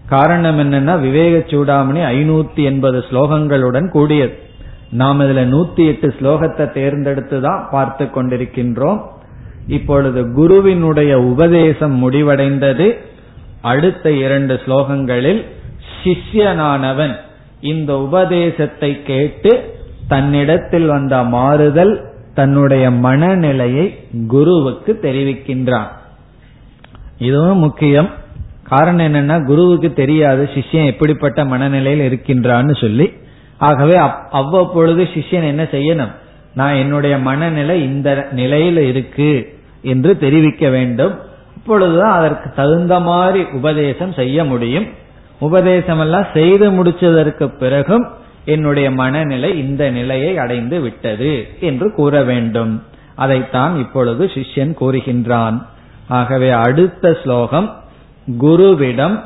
[0.10, 4.36] காரணம் என்னன்னா விவேக சூடாமணி ஐநூத்தி எண்பது ஸ்லோகங்களுடன் கூடியது.
[4.92, 9.00] நாம் இதுல நூத்தி எட்டு ஸ்லோகத்தை தேர்ந்தெடுத்து தான் பார்த்து கொண்டிருக்கின்றோம்.
[9.68, 12.88] இப்பொழுது குருவினுடைய உபதேசம் முடிவடைந்தது.
[13.62, 15.42] அடுத்த இரண்டு ஸ்லோகங்களில்
[16.00, 17.16] சிஷ்யனானவன்
[17.62, 19.52] இந்த உபதேசத்தை கேட்டு
[20.08, 21.94] தன்னிடத்தில் வந்த மாறுதல்
[22.34, 23.86] தன்னுடைய மனநிலையை
[24.28, 25.90] குருவுக்கு தெரிவிக்கின்றான்.
[27.18, 28.10] இதுவும் முக்கியம்.
[28.70, 33.14] காரணம் என்னன்னா குருவுக்கு தெரியாது சிஷ்யன் எப்படிப்பட்ட மனநிலையில் இருக்கின்றான்னு சொல்லி.
[33.58, 33.96] ஆகவே
[34.32, 36.12] அவ்வப்பொழுது சிஷ்யன் என்ன செய்யணும்?
[36.54, 41.20] நான் என்னுடைய மனநிலை இந்த நிலையில இருக்கு என்று தெரிவிக்க வேண்டும்.
[41.58, 44.86] அப்பொழுதுதான் அதற்கு தகுந்த மாதிரி உபதேசம் செய்ய முடியும்.
[45.40, 48.08] உபதேசம் எல்லாம் செய்து முடிச்சதற்கு பிறகும்
[48.46, 52.84] என்னுடைய மனநிலை இந்த நிலையை அடைந்து விட்டது என்று கூற வேண்டும்.
[53.16, 55.66] அதைத்தான் இப்பொழுது சிஷ்யன் கூறுகின்றான்.
[56.08, 57.79] ஆகவே அடுத்த ஸ்லோகம்
[58.41, 59.17] குருவிடம்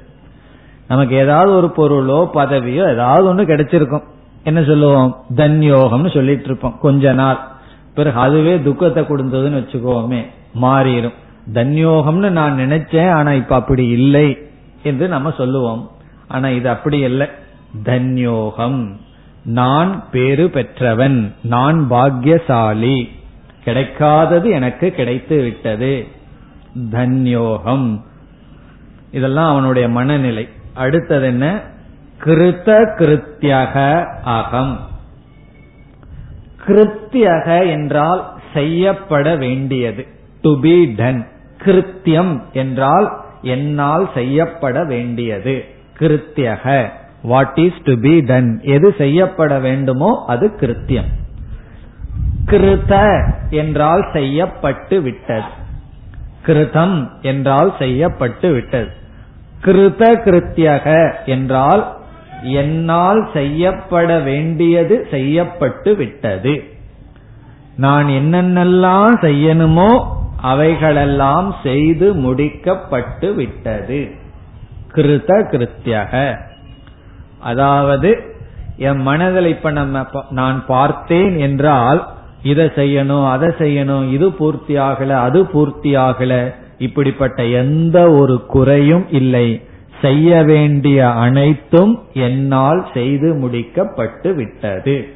[0.87, 4.03] நமக்கு ஏதாவது ஒரு பொருளோ பதவியோ ஏதாவது ஒன்று கிடைச்சிருக்கும்.
[4.43, 5.23] என்ன சொல்லுவோம்?
[5.35, 6.77] தன்யோகம்னு சொல்லிட்டு இருப்போம்.
[6.81, 7.39] கொஞ்ச நாள்.
[7.95, 10.25] பிறகு அதுவே துக்கத்தை கொடுத்ததுன்னு வச்சுக்கோமே
[10.61, 11.13] மாறிடும்
[11.53, 14.37] தன்யோகம்னு நான் நினைச்சேன் ஆனா இப்ப அப்படி இல்லை
[14.83, 15.89] என்று நம்ம சொல்லுவோம்.
[16.27, 17.27] ஆனா இது அப்படி இல்லை.
[17.83, 18.91] தன்யோகம்.
[19.43, 21.33] நான் பேரு பெற்றவன்.
[21.43, 23.09] நான் பாக்யசாலி
[23.65, 26.07] கிடைக்காதது எனக்கு கிடைத்து விட்டது.
[26.91, 28.01] தன்யோகம்.
[29.11, 30.49] இதெல்லாம் அவனுடைய மனநிலை.
[30.73, 31.61] அடுத்தது என்ன?
[32.23, 34.79] கிருத கிருத்தியக அகம்.
[36.67, 40.05] கிருத்தியக என்றால் செய்யப்பட வேண்டியது.
[40.41, 45.65] டு பி டன் கிருத்தியம் என்றால் என்னால் செய்யப்பட வேண்டியது.
[45.99, 46.89] கிருத்தியக.
[47.23, 51.09] What is to be done எது செய்யப்பட வேண்டுமோ அது கிருத்தியம்.
[52.45, 55.59] கிருத என்றால் செய்யப்பட்டு விட்டது.
[56.45, 58.91] கிருதம் என்றால் செய்யப்பட்டு விட்டது.
[59.63, 61.95] கிருத கிருத்தியக என்றால்
[62.43, 66.63] என்னால் செய்யப்பட வேண்டியது செய்யப்பட்டு விட்டது.
[67.75, 70.05] நான் என்னென்னலாம் செய்யணுமோ
[70.41, 74.11] அவைகளெல்லாம் செய்து முடிக்கப்பட்டு விட்டது.
[74.93, 76.37] கிருத கிருத்தியக.
[77.39, 78.09] அதாவது
[78.77, 82.07] என் மனதில் இப்ப நம்ம நான் பார்த்தேன் என்றால்
[82.43, 86.53] இதை செய்யணும் அதை செய்யணும் இது பூர்த்தி ஆகல அது பூர்த்தி ஆகல.
[86.77, 89.61] இப்படிப்பட்ட எந்த ஒரு குறையும் இல்லை.
[90.01, 95.07] செய்ய வேண்டிய அனைத்தும் என்னால் செய்து முடிக்கப்பட்டு விட்டது.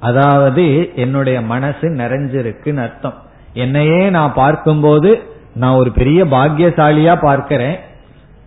[0.00, 3.14] அதாவது என்னுடைய மனசு நிறைஞ்சிருக்குன்னு அர்த்தம்.
[3.52, 5.22] என்னையே நான் பார்க்கும்போது
[5.54, 7.76] நான் ஒரு பெரிய பாக்கியசாலியா பார்க்கிறேன்.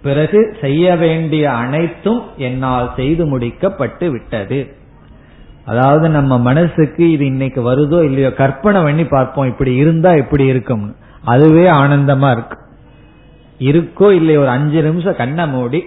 [0.02, 4.76] பிறகு செய்ய வேண்டிய அனைத்தும் என்னால் செய்து முடிக்கப்பட்டு விட்டது.
[5.66, 10.96] அதாவது நம்ம மனசுக்கு இது இன்னைக்கு வருதோ இல்லையோ கற்பனை பண்ணி பார்ப்போம் இப்படி இருந்தா இப்படி இருக்கும்.
[11.24, 12.58] அதுவே ஆனந்தமா இருக்கு.
[13.60, 15.84] இருக்கோ இல்லையோ ஒரு அஞ்சு நிமிஷம் கண்ணை மூடி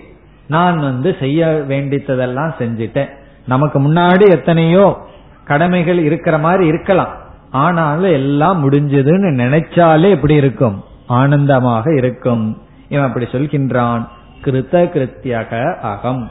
[0.49, 3.09] நான் வந்து செய்ய வேண்டித்ததெல்லாம் செஞ்சிட்டேன்.
[3.47, 4.97] நமக்கு முன்னாடி எத்தனையோ
[5.45, 7.09] கடமைகள் இருக்கிற மாதிரி இருக்கலாம்.
[7.51, 10.85] ஆனாலும் எல்லாம் முடிஞ்சதுன்னு நினைச்சாலே எப்படி இருக்கும்.
[11.07, 12.59] ஆனந்தமாக இருக்கும்.
[12.89, 14.09] இவன் அப்படி சொல்கின்றான்.
[14.45, 16.31] கிருத்த கிருத்தியாக அகம்.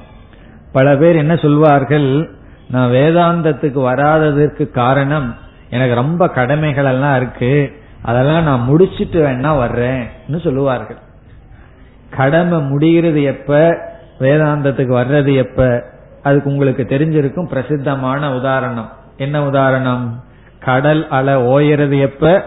[0.71, 2.35] பல பேர் என்ன சொல்வார்கள்?
[2.69, 5.35] நான் வேதாந்தத்துக்கு வராததற்கு காரணம்
[5.69, 7.81] எனக்கு ரொம்ப கடமைகள் எல்லாம் இருக்கு.
[8.01, 10.97] அதெல்லாம் நான் முடிச்சிட்டு வேணா வர்றேன்னு சொல்லுவார்கள்.
[12.09, 13.77] கடமை முடிகிறது எப்ப?
[14.19, 15.83] வேதாந்தத்துக்கு வர்றது எப்ப?
[16.23, 18.89] அதுக்கு உங்களுக்கு தெரிஞ்சிருக்கும் பிரசித்தமான உதாரணம்.
[19.17, 20.23] என்ன உதாரணம்?
[20.59, 22.43] கடல் அலை ஓயறது எப்ப?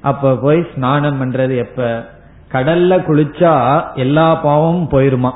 [0.00, 2.08] அப்ப போய் ஸ்நானம் பண்றது எப்ப?
[2.52, 5.30] கடல்ல குளிச்சா எல்லா பாவமும் போயிருமா?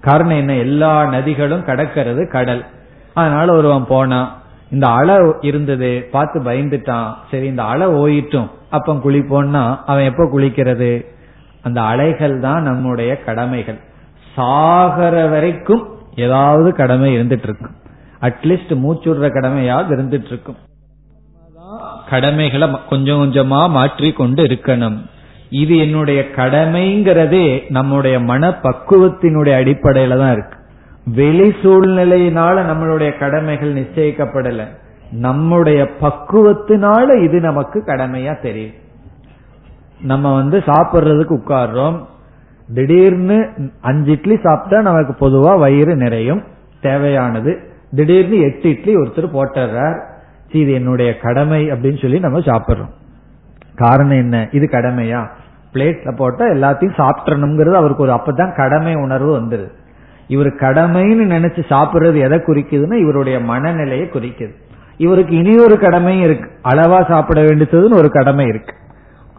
[0.00, 0.54] காரணம் என்ன?
[0.54, 2.64] எல்லா நதிகளும் கடக்கிறது கடல்.
[3.20, 4.28] அதனால ஒருவன் போனான்
[4.70, 10.90] இந்த அலை இருந்தது பார்த்து பயந்துட்டான் சரி இந்த அலை ஓயிட்டும் அப்ப குளிப்போன்னா அவன் எப்ப குளிக்கிறது?
[11.66, 13.78] அந்த அலைகள் தான் நம்முடைய கடமைகள்.
[14.34, 15.84] சாகர வரைக்கும்
[16.26, 17.76] ஏதாவது கடமை இருந்துட்டு இருக்கும்
[18.28, 20.58] அட்லீஸ்ட் மூச்சுடுற கடமையாவது இருந்துட்டு இருக்கும்
[22.10, 24.98] கடமைகளை கொஞ்சம் கொஞ்சமா மாற்றி கொண்டு இருக்கணும்.
[25.62, 30.57] இது என்னுடைய கடமைங்கிறதே நம்முடைய மன பக்குவத்தினுடைய அடிப்படையில தான் இருக்கு.
[31.14, 34.64] வெளி சூழ்நிலையினால நம்மளுடைய கடமைகள் நிச்சயிக்கப்படல.
[35.12, 38.74] நம்முடைய பக்குவத்தினால இது நமக்கு கடமையா தெரியும்.
[40.02, 42.04] நம்ம வந்து சாப்பிடுறதுக்கு உட்கார்றோம்.
[42.74, 46.42] திடீர்னு அஞ்சு இட்லி சாப்பிட்டா நமக்கு பொதுவா வயிறு நிறையும்
[46.80, 47.58] தேவையானது.
[47.94, 50.00] திடீர்னு எட்டு இட்லி ஒருத்தர் போட்டுறார்
[50.52, 52.90] இது என்னுடைய கடமை அப்படின்னு சொல்லி நம்ம சாப்பிடுறோம்.
[53.74, 54.48] காரணம் என்ன?
[54.52, 55.28] இது கடமையா?
[55.72, 59.86] பிளேட்ல போட்டா எல்லாத்தையும் சாப்பிட்றணுங்கிறது அவருக்கு ஒரு அப்பதான் கடமை உணர்வு வந்துருது.
[60.28, 64.54] இவர் கடமைன்னு நினைச்சு சாப்பிடுறது எதை குறிக்குதுன்னா இவருடைய மனநிலையை குறிக்குது.
[64.96, 66.50] இவருக்கு இனி ஒரு கடமையும் இருக்கு.
[66.64, 68.74] அளவா சாப்பிட வேண்டியதுன்னு ஒரு கடமை இருக்கு.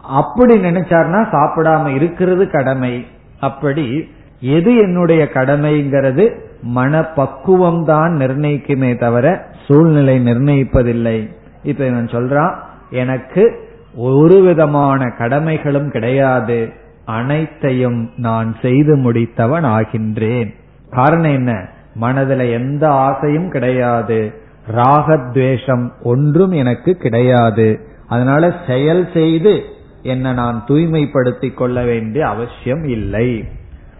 [0.02, 3.06] அப்படி நினைச்சார்னா சாப்பிடாம இருக்கிறது கடமை.
[3.40, 4.08] அப்படி
[4.40, 11.30] எது என்னுடைய கடமைங்கிறது மனப்பக்குவம் தான் நிர்ணயிக்குமே தவிர சூழ்நிலை நிர்ணயிப்பதில்லை.
[11.62, 12.54] இப்ப இவன் சொல்றான்
[12.90, 16.72] எனக்கு ஒரு விதமான கடமைகளும் கிடையாது.
[17.04, 20.58] அனைத்தையும் நான் செய்து முடித்தவன் ஆகின்றேன்.
[20.90, 21.68] காரணம் என்ன?
[21.94, 24.32] மனதில் எந்த ஆசையும் கிடையாது.
[24.74, 27.80] ராகத்வேஷம் ஒன்றும் எனக்கு கிடையாது.
[28.06, 29.62] அதனால செயல் செய்து
[30.02, 33.44] என்ன நான் தூய்மைப்படுத்திக் கொள்ள வேண்டிய அவசியம் இல்லை.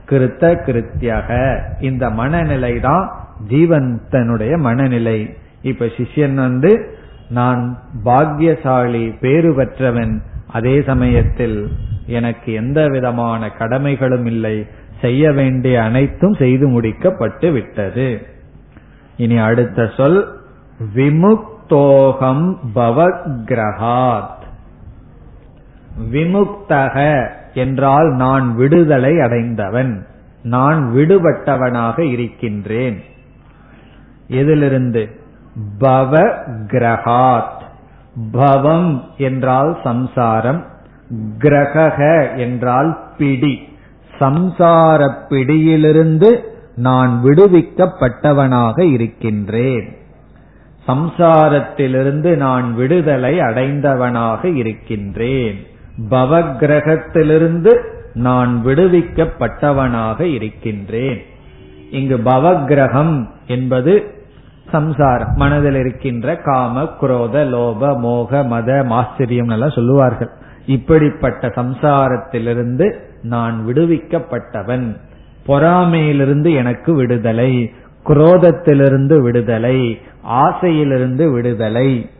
[0.08, 1.58] கிருத்த கிருத்தியாக.
[1.80, 3.10] இந்த மனநிலை தான்
[3.48, 5.36] ஜீவந்தனுடைய மனநிலை.
[5.62, 6.98] இப்ப சிஷ்யன் வந்து
[7.28, 10.22] நான் பாக்யசாலி பேறு பெற்றவன்.
[10.46, 11.68] அதே சமயத்தில்
[12.06, 14.66] எனக்கு எந்த விதமான கடமைகளும் இல்லை.
[15.00, 18.26] செய்ய வேண்டிய அனைத்தும் செய்து முடிக்கப்பட்டு விட்டது.
[19.16, 20.40] இனி அடுத்த சொல்
[20.94, 24.38] விமுக்தோகம் பவக்ரஹாத்.
[26.12, 30.06] விமுக்தக என்றால் நான் விடுதலை அடைந்தவன்
[30.42, 33.02] நான் விடுபட்டவனாக இருக்கின்றேன்.
[34.28, 35.20] எதிலிருந்து?
[35.80, 36.34] பவ
[36.66, 37.58] கிரகாத்
[38.32, 40.64] பவம் என்றால் சம்சாரம்
[41.38, 43.69] கிரக என்றால் பிடி.
[44.20, 49.96] சம்சார பிடியிலிருந்து நான் விடுவிக்கப்பட்டவனாக இருக்கின்றேன்.
[50.88, 55.66] சம்சாரத்திலிருந்து நான் விடுதலை அடைந்தவனாக இருக்கின்றேன்.
[56.10, 57.72] பவகிரகத்திலிருந்து
[58.14, 61.22] நான் விடுவிக்கப்பட்டவனாக இருக்கின்றேன்.
[61.90, 64.14] இங்கு பவகிரகம் என்பது
[64.70, 70.30] சம்சாரம் மனதில் இருக்கின்ற காம குரோத லோப மோக மத மாஸ்திரியம் எல்லாம் சொல்லுவார்கள்.
[70.66, 74.96] இப்படிப்பட்ட சம்சாரத்திலிருந்து நான் விடுவிக்கப்பட்டவன்.
[75.46, 77.72] பொறாமையிலிருந்து எனக்கு விடுதலை.
[78.08, 79.98] குரோதத்திலிருந்து விடுதலை.
[80.22, 82.10] ஆசையிலிருந்து விடுதலை.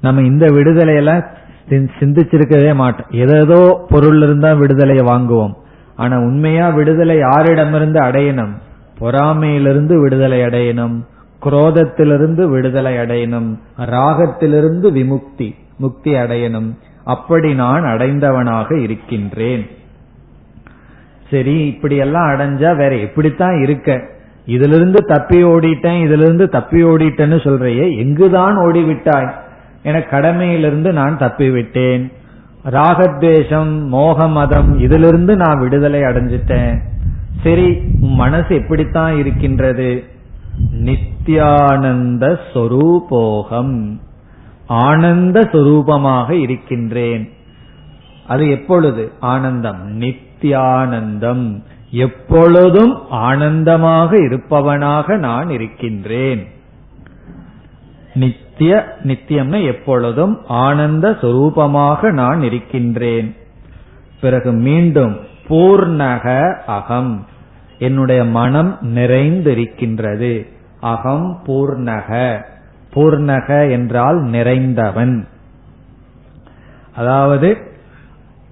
[0.00, 1.24] நம்ம இந்த விடுதலையெல்லாம்
[1.68, 3.06] சிந்திச்சிருக்கவே மாட்டோம்.
[3.10, 5.52] ஏதோ பொருள் இருந்தா விடுதலையை வாங்குவோம்.
[5.96, 8.52] ஆனா உண்மையா விடுதலை யாரிடமிருந்து அடையணும்?
[9.00, 11.04] பொறாமையிலிருந்து விடுதலை அடையணும்.
[11.44, 13.58] குரோதத்திலிருந்து விடுதலை அடையணும்.
[13.78, 16.74] ராகத்திலிருந்து விமுக்தி முக்தி அடையணும்.
[17.04, 19.66] அப்படி நான் அடைந்தவனாக இருக்கின்றேன்.
[21.30, 24.02] சரி இப்படி எல்லாம் அடைஞ்சா வேற எப்படித்தான் இருக்க.
[24.46, 29.32] இதிலிருந்து தப்பி ஓடிட்டேன் இதிலிருந்து தப்பி ஓடிட்டேன்னு சொல்றையே எங்குதான் ஓடிவிட்டாய்?
[29.82, 32.12] என கடமையிலிருந்து நான் தப்பி விட்டேன்
[32.64, 36.78] ராகத்வேஷம் மோக மதம் இதிலிருந்து நான் விடுதலை அடைஞ்சிட்டேன்.
[37.42, 40.04] சரி மனசு எப்படித்தான் இருக்கின்றது?
[40.84, 44.00] நித்யானந்த சொரூபோகம்.
[44.66, 47.30] ஆனந்த சொரூபமாக இருக்கின்றேன்.
[48.26, 49.12] அது எப்பொழுது?
[49.20, 50.00] ஆனந்தம்.
[50.00, 56.46] நித் நித்தியானந்தம் எப்பொழுதும் ஆனந்தமாக இருப்பவனாக நான் இருக்கின்றேன்.
[58.14, 63.36] நித்திய நித்தியம்னா எப்பொழுதும் ஆனந்த சொரூபமாக நான் இருக்கின்றேன்.
[64.20, 65.16] பிறகு மீண்டும்
[65.48, 67.26] பூர்ணக அகம்.
[67.78, 70.46] என்னுடைய மனம் நிறைந்திருக்கின்றது.
[70.80, 72.42] அகம் பூர்ணக.
[72.94, 75.26] பூர்ணக என்றால் நிறைந்தவன்.
[76.96, 77.56] அதாவது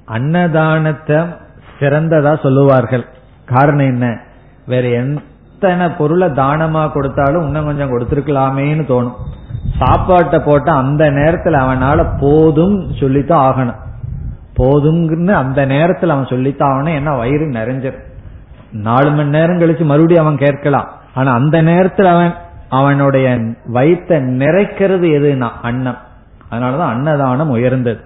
[0.05, 1.45] அன்னதானத்தை
[1.79, 3.05] சிறந்ததா சொல்லுவார்கள்.
[3.45, 4.21] காரணம் என்ன?
[4.67, 9.15] வேற எத்தனை பொருளை தானமா கொடுத்தாலும் இன்னும் கொஞ்சம் கொடுத்துருக்கலாமேன்னு தோணும்.
[9.79, 13.85] சாப்பாட்டை போட்டா அந்த நேரத்துல அவனால போதும் சொல்லித்தான் ஆகணும்.
[14.57, 17.99] போதுங்கன்னு அந்த நேரத்துல அவன் சொல்லித்தான் ஆகணும் ஏன்னா வயிறு நிறைஞ்சிரு
[18.73, 20.91] நாலு மணி நேரம் கழிச்சு மறுபடியும் அவன் கேட்கலாம்.
[21.15, 22.35] ஆனா அந்த நேரத்துல அவன்
[22.69, 23.39] அவனுடைய
[23.73, 25.97] வயிற்ற நிறைக்கிறது எதுனா அன்னம்.
[26.51, 28.01] அதனாலதான் அன்னதானம் உயர்ந்தது.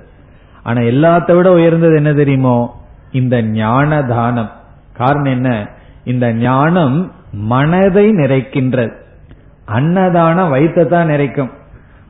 [0.62, 2.79] ஆனா எல்லாத்த விட உயர்ந்தது என்ன தெரியுமோ?
[3.12, 4.50] இந்த ஞான தானம்
[4.92, 5.68] காரணம் என்ன?
[6.04, 8.92] இந்த ஞானம் மனதை நிறைக்கின்றது.
[9.64, 11.50] அன்னதானம் வயிற்றை தான் நிறைக்கும்.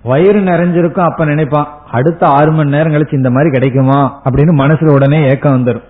[0.03, 4.22] வயிறு நிறைஞ்சிருக்கும் அப்ப நினைப்பான் அடுத்த ஆறு மணி நேரம் கழிச்சு இந்த மாதிரி கிடைக்குமா?
[4.24, 5.82] அப்படின்னு மனசுல உடனே ஏக்கம் வந்துடும்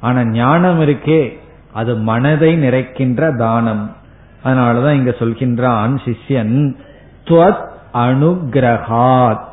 [0.00, 1.38] ஆனா ஞானம் இருக்கே
[1.72, 3.96] அது மனதை நிறைக்கின்ற தானம்.
[4.44, 6.76] அதனாலதான் இங்க சொல்கின்றான் சிஷ்யன்
[7.24, 9.50] துவத் அனுகிரகாத்.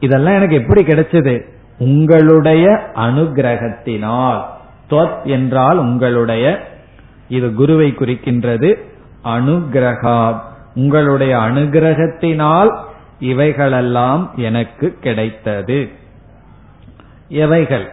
[0.00, 1.40] இதெல்லாம் எனக்கு எப்படி கிடைச்சது?
[1.80, 4.42] உங்களுடைய அனுகிரகத்தினால்.
[4.90, 6.68] தொத் என்றால் உங்களுடைய
[7.28, 8.74] இது குருவை குறிக்கின்றது
[9.24, 10.40] அனுகிரகா.
[10.74, 12.76] உங்களுடைய அனுகிரகத்தினால்
[13.20, 15.88] இவைகளெல்லாம் எனக்கு கிடைத்தது.
[17.28, 17.88] எவைகள்?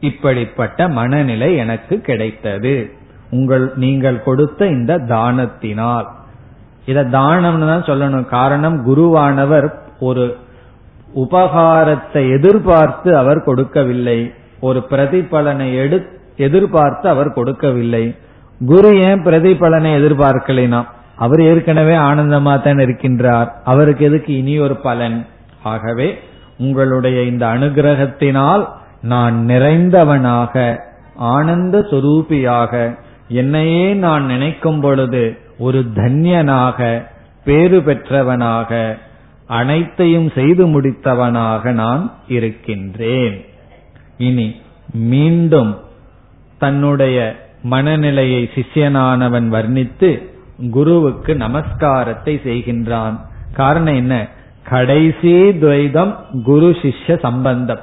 [0.00, 2.90] இப்படிப்பட்ட மனநிலை எனக்கு கிடைத்தது.
[3.30, 6.06] உங்கள் நீங்கள் கொடுத்த இந்த தானத்தினால்.
[6.84, 8.24] இத தானம்னு தான் சொல்லணும்.
[8.24, 10.36] காரணம் குருவானவர் ஒரு
[11.14, 14.32] உபகாரத்தை எதிர்பார்த்து அவர் கொடுக்கவில்லை.
[14.60, 15.68] ஒரு பிரதிபலனை
[16.36, 18.16] எதிர்பார்த்து அவர் கொடுக்கவில்லை.
[18.60, 20.86] குரு ஏன் பிரதிபலனை எதிர்பார்க்கலைனா
[21.16, 23.48] அவர் ஏற்கனவே ஆனந்தமா தான் இருக்கின்றார்.
[23.64, 25.26] அவருக்கு எதுக்கு இனி ஒரு பலன்?
[25.62, 26.18] ஆகவே
[26.58, 28.68] உங்களுடைய இந்த அனுகிரகத்தினால்
[29.02, 30.78] நான் நிறைந்தவனாக
[31.14, 32.98] ஆனந்த சுரூபியாக
[33.28, 37.06] என்னையே நான் நினைக்கும் பொழுது ஒரு தன்யனாக
[37.44, 38.98] பேறு பெற்றவனாக
[39.46, 43.44] அனைத்தையும் செய்து முடித்தவனாக நான் இருக்கின்றேன்.
[44.16, 44.60] இனி
[44.92, 45.78] மீண்டும்
[46.58, 50.30] தன்னுடைய மனநிலையை சிஷ்யனானவன் வர்ணித்து
[50.70, 53.20] குருவுக்கு நமஸ்காரத்தை செய்கின்றான்.
[53.52, 54.28] காரணம் என்ன?
[54.68, 57.80] கடைசி துவைதம் குரு சிஷ்ய சம்பந்தம்.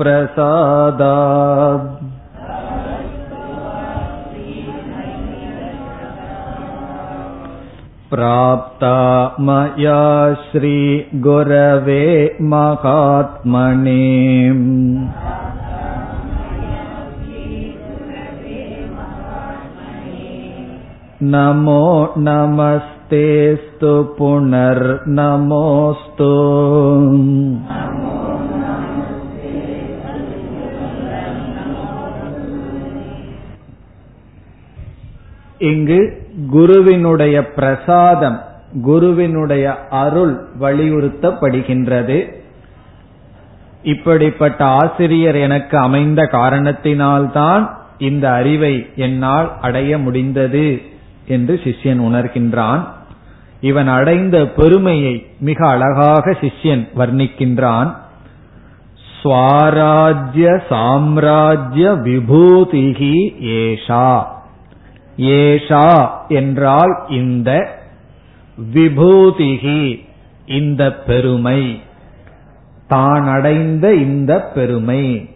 [0.00, 0.94] श्रीमहितप्रसादात्
[8.10, 8.98] प्राप्ता
[9.46, 10.02] मया
[10.42, 12.04] श्रीगुरवे
[12.52, 14.04] महात्मने
[21.34, 21.82] नमो
[22.28, 25.12] नमस्तेऽस्तु पुनर्नमोऽस्तु
[35.61, 38.41] இங்கு குருவினுடைய பிரசாதம்
[38.81, 42.33] குருவினுடைய அருள் வலியுறுத்தப்படுகின்றது.
[43.83, 50.81] இப்படிப்பட்ட ஆசிரியர் எனக்கு அமைந்த காரணத்தினால்தான் இந்த அறிவை என்னால் அடைய முடிந்தது
[51.27, 52.83] என்று சிஷ்யன் உணர்கின்றான்.
[53.61, 57.95] இவன் அடைந்த பெருமையை மிக அழகாக சிஷ்யன் வர்ணிக்கின்றான்.
[59.23, 64.23] ஸ்வாராஜ்ய சாம்ராஜ்ய விபூதிகி ஏஷா.
[65.21, 67.79] ஏஷா என்றால் இந்த
[68.73, 70.05] விபூதிகி
[70.45, 71.81] இந்த பெருமை.
[72.87, 75.29] தான் அடைந்த இந்த பெருமை.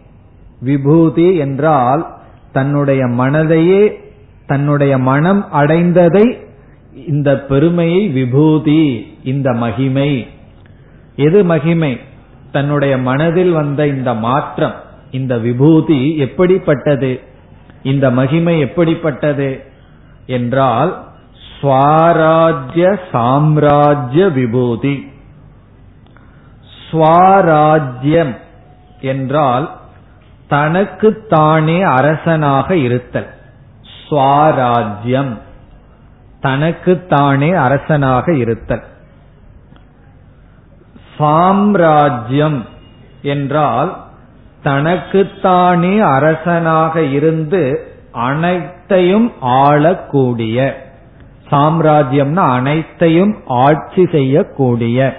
[0.60, 2.16] விபூதி என்றால்
[2.52, 3.92] தன்னுடைய மனதையே
[4.46, 6.44] தன்னுடைய மனம் அடைந்ததை
[7.06, 10.26] இந்த பெருமையை விபூதி இந்த மகிமை.
[11.16, 12.00] எது மகிமை?
[12.52, 14.74] தன்னுடைய மனதில் வந்த இந்த மாற்றம்
[15.10, 17.20] இந்த விபூதி எப்படிப்பட்டது?
[17.82, 19.74] இந்த மகிமை எப்படிப்பட்டது?
[20.26, 21.04] என்றால்
[21.60, 25.12] ஸ்வராஜ்ய சாம்ராஜ்ய விபூதி.
[26.90, 28.36] ஸ்வராஜ்யம்
[29.00, 29.76] என்றால்
[30.48, 33.34] தனக்குத்தானே அரசனாக இருத்தல்.
[34.08, 35.38] ஸ்வராஜ்யம்.
[36.40, 38.82] தனக்குத்தானே அரசனாக இருத்தல்.
[41.18, 42.64] சாம்ராஜ்யம்
[43.22, 44.04] என்றால்
[44.62, 47.94] தனக்குத்தானே அரசனாக இருந்து
[48.88, 50.84] அனைத்தையும் ஆளக்கூடிய.
[51.50, 55.16] சாம்ராஜ்யம்னா அனைத்தையும் ஆட்சி செய்யக்கூடிய.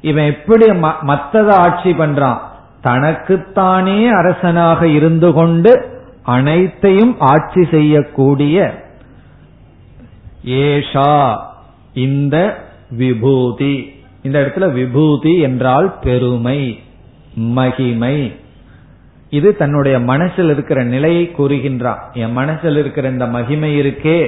[0.00, 2.38] இவன் எப்படி மத்ததை ஆட்சி பண்றான்?
[2.80, 8.74] தனக்குத்தானே அரசனாக இருந்து கொண்டு அனைத்தையும் ஆட்சி செய்யக்கூடிய.
[10.46, 11.38] ஏஷா
[11.94, 14.00] இந்த விபூதி.
[14.22, 16.80] இந்த இடத்துல விபூதி என்றால் பெருமை
[17.34, 18.40] மகிமை.
[19.32, 24.18] இது தன்னுடைய மனசில் இருக்கிற நிலையை கூறுகின்றான் என் மனசில் இருக்கிற இந்த மகிமை இருக்கே.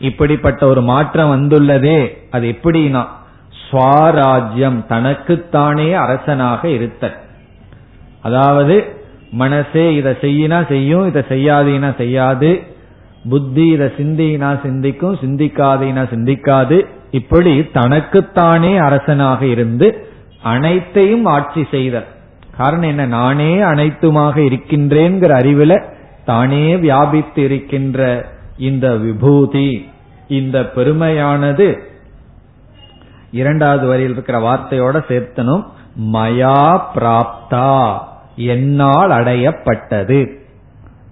[0.00, 2.16] இப்படிப்பட்ட ஒரு மாற்றம் வந்துள்ளதே.
[2.30, 3.06] அது எப்படின்னா
[3.70, 7.16] சுவாராஜ்யம் தனக்குத்தானே அரசனாக இருத்தல்.
[8.22, 8.76] அதாவது
[9.30, 12.62] மனசே இதை செய்யினா செய்யும் இதை செய்யாதீனா செய்யாது.
[13.30, 16.86] புத்தி இதை சிந்தினா சிந்திக்கும் சிந்திக்காதீனா சிந்திக்காது.
[17.10, 20.08] இப்படி தனக்குத்தானே அரசனாக இருந்து
[20.42, 22.14] அனைத்தையும் ஆட்சி செய்தல்.
[22.56, 23.06] காரணம் என்ன?
[23.06, 25.82] நானே அனைத்துமாக இருக்கின்றேங்கிற அறிவுல
[26.24, 28.26] தானே வியாபித்து இருக்கின்ற
[28.58, 29.88] இந்த விபூதி
[30.28, 31.78] இந்த பெருமையானது
[33.30, 35.64] இரண்டாவது வரியில் இருக்கிற வார்த்தையோட சேர்த்தனும்
[36.12, 37.98] மயா பிராப்தா
[38.36, 40.36] என்னால் அடையப்பட்டது.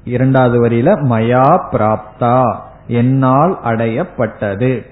[0.04, 4.86] இரண்டாவது வரியில மயா பிராப்தா என்னால் அடையப்பட்டது.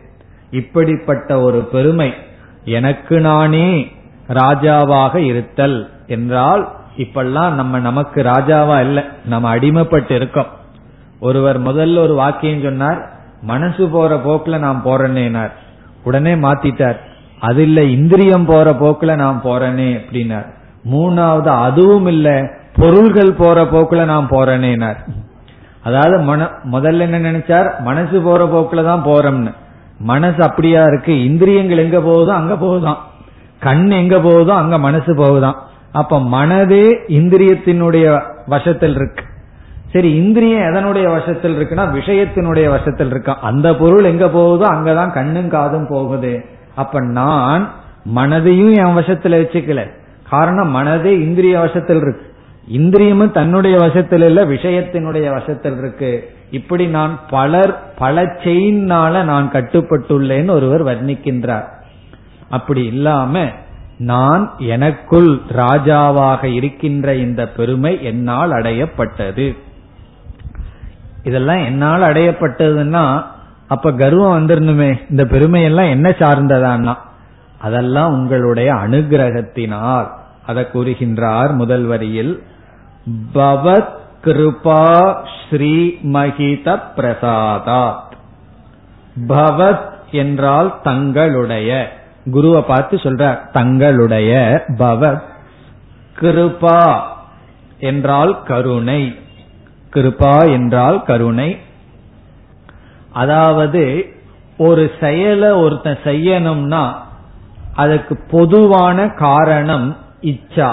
[0.51, 2.15] இப்படிப்பட்ட ஒரு பெருமை
[2.65, 3.93] எனக்கு நானே
[4.29, 6.63] ராஜாவாக இருத்தல் என்றால்
[6.97, 8.99] இப்பெல்லாம் நம்ம நமக்கு ராஜாவா இல்ல.
[9.25, 10.51] நம்ம அடிமைப்பட்டு இருக்கோம்.
[11.21, 13.01] ஒருவர் முதல்ல ஒரு வாக்கியம் சொன்னார்
[13.43, 15.53] மனசு போற போக்குல நான் போறேன்னேனார்
[16.05, 16.99] உடனே மாத்திட்டார்
[17.41, 20.49] அது இல்ல இந்திரியம் போற போக்குல நான் போறேனே அப்படின்னார்.
[20.91, 22.29] மூணாவது அதுவும் இல்ல
[22.77, 25.01] பொருள்கள் போற போக்குல நான் போறேனேனார்
[25.85, 26.41] அதாவது மன
[26.73, 27.69] முதல்ல என்ன நினைச்சார்?
[27.81, 29.53] மனசு போற போக்குல தான் போறோம்னு.
[30.01, 31.25] மனசு அப்படியா இருக்கு?
[31.25, 33.01] இந்திரியங்கள் எங்க போகுதோ அங்க போகுதான்.
[33.61, 35.57] கண் எங்க போகுதோ அங்க மனசு போகுதான்.
[35.93, 39.25] அப்ப மனதே இந்திரியத்தினுடைய வசத்தில் இருக்கு.
[39.93, 45.87] சரி இந்திரியம் எதனுடைய வசத்தில் இருக்குன்னா விஷயத்தினுடைய வசத்தில் இருக்கான் அந்த பொருள் எங்க போகுதோ அங்கதான் கண்ணும் காதும்
[45.89, 46.45] போகுது.
[46.75, 47.71] அப்ப நான்
[48.17, 49.91] மனதையும் என் வசத்துல வச்சுக்கல.
[50.31, 52.31] காரணம் மனதே இந்திரிய வசத்தில் இருக்கு.
[52.73, 56.31] இந்திரியமும் தன்னுடைய வசத்தில் இல்ல விஷயத்தினுடைய வசத்தில் இருக்கு.
[56.51, 61.65] இப்படி நான் பலர் பல செயின்னால நான் கட்டுப்பட்டுள்ளேன்னு ஒருவர் வர்ணிக்கின்றார்.
[62.51, 63.47] அப்படி இல்லாம
[63.99, 69.57] நான் எனக்குள் ராஜாவாக இருக்கின்ற இந்த பெருமை என்னால் அடையப்பட்டது.
[71.23, 73.25] இதெல்லாம் என்னால் அடையப்பட்டதுன்னா
[73.69, 76.95] அப்ப கர்வம் வந்துடணுமே இந்த பெருமையெல்லாம் என்ன சார்ந்ததான்னா
[77.59, 80.09] அதெல்லாம் உங்களுடைய அனுகிரகத்தினால்.
[80.47, 82.43] அதை கூறுகின்றார் முதல் வரியில்
[83.35, 85.17] பவத் கிருபா
[85.51, 87.93] ஸ்ரீமகித பிரசாதா
[89.29, 92.01] பவத் என்றால் தங்களுடைய.
[92.31, 95.21] குருவை பார்த்து சொல்ற தங்களுடைய பவ
[96.21, 97.01] கிருபா
[97.79, 99.15] என்றால் கருணை.
[99.95, 101.59] கிருபா என்றால் கருணை.
[103.13, 104.05] அதாவது
[104.59, 106.95] ஒரு செயலை ஒருத்தன் செய்யணும்னா
[107.75, 110.73] அதுக்கு பொதுவான காரணம் இச்சா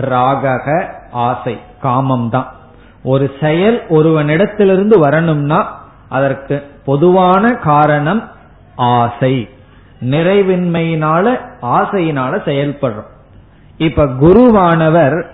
[0.00, 2.48] ராகக ஆசை காமம் தான்
[3.02, 5.78] ஒரு செயல் ஒருவனிடத்திலிருந்து வரணும்னா
[6.08, 8.30] அதற்கு பொதுவான காரணம்
[8.76, 9.48] ஆசை.
[10.04, 13.10] நிறைவின்மையினால ஆசையினால செயல்படுறோம்.
[13.76, 15.24] இப்ப குருவானவர்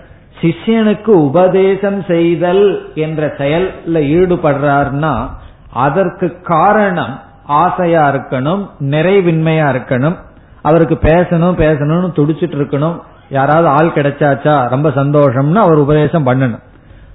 [0.41, 5.27] சிஷ்யனுக்கு உபதேசம் செய்தல் என்ற செயல்ல ஈடுபடுறார்னா
[5.73, 10.15] அதற்கு காரணம் ஆசையா இருக்கணும் நிறைவின்மையா இருக்கணும்
[10.61, 12.99] அவருக்கு பேசணும் பேசணும்னு துடிச்சிட்டு இருக்கணும்
[13.29, 16.61] யாராவது ஆள் கிடைச்சாச்சா ரொம்ப சந்தோஷம்னு அவர் உபதேசம் பண்ணணும்.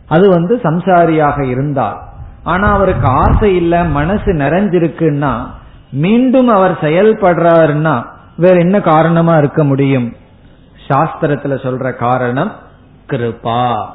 [0.08, 1.98] அது வந்து சம்சாரியாக இருந்தால்.
[2.42, 5.46] ஆனா அவருக்கு ஆசை இல்ல மனசு நிறைஞ்சிருக்குன்னா
[5.92, 8.04] மீண்டும் அவர் செயல்படுறாருன்னா
[8.36, 10.16] வேற என்ன காரணமா இருக்க முடியும்?
[10.88, 12.52] சாஸ்திரத்துல சொல்ற காரணம்
[13.10, 13.86] கிருபா.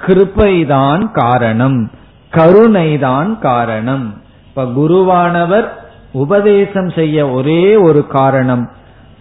[0.00, 1.90] கிருப்பைதான் காரணம்.
[2.30, 4.22] கருணைதான் காரணம்.
[4.46, 5.68] இப்ப குருவானவர்
[6.12, 8.70] உபதேசம் செய்ய ஒரே ஒரு காரணம்.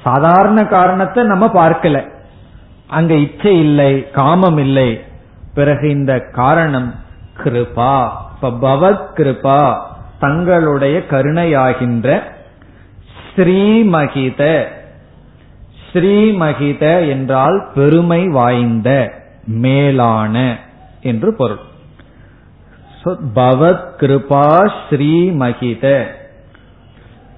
[0.04, 2.12] சாதாரண காரணத்தை நம்ம பார்க்கல.
[2.88, 5.02] அங்க இச்சை இல்லை காமம் இல்லை.
[5.54, 6.96] பிறகு இந்த காரணம்
[7.44, 8.10] கிருபா.
[8.36, 9.90] இப்ப பவத் கிருபா.
[10.22, 12.20] தங்களுடைய கருணையாகின்ற
[13.36, 14.66] ஸ்ரீமகித.
[15.94, 19.12] ஸ்ரீமகித என்றால் பெருமை வாய்ந்த
[19.46, 20.60] மேலான
[21.02, 21.70] என்று பொருள்.
[23.36, 26.06] பவத் கிருபா ஸ்ரீமகித.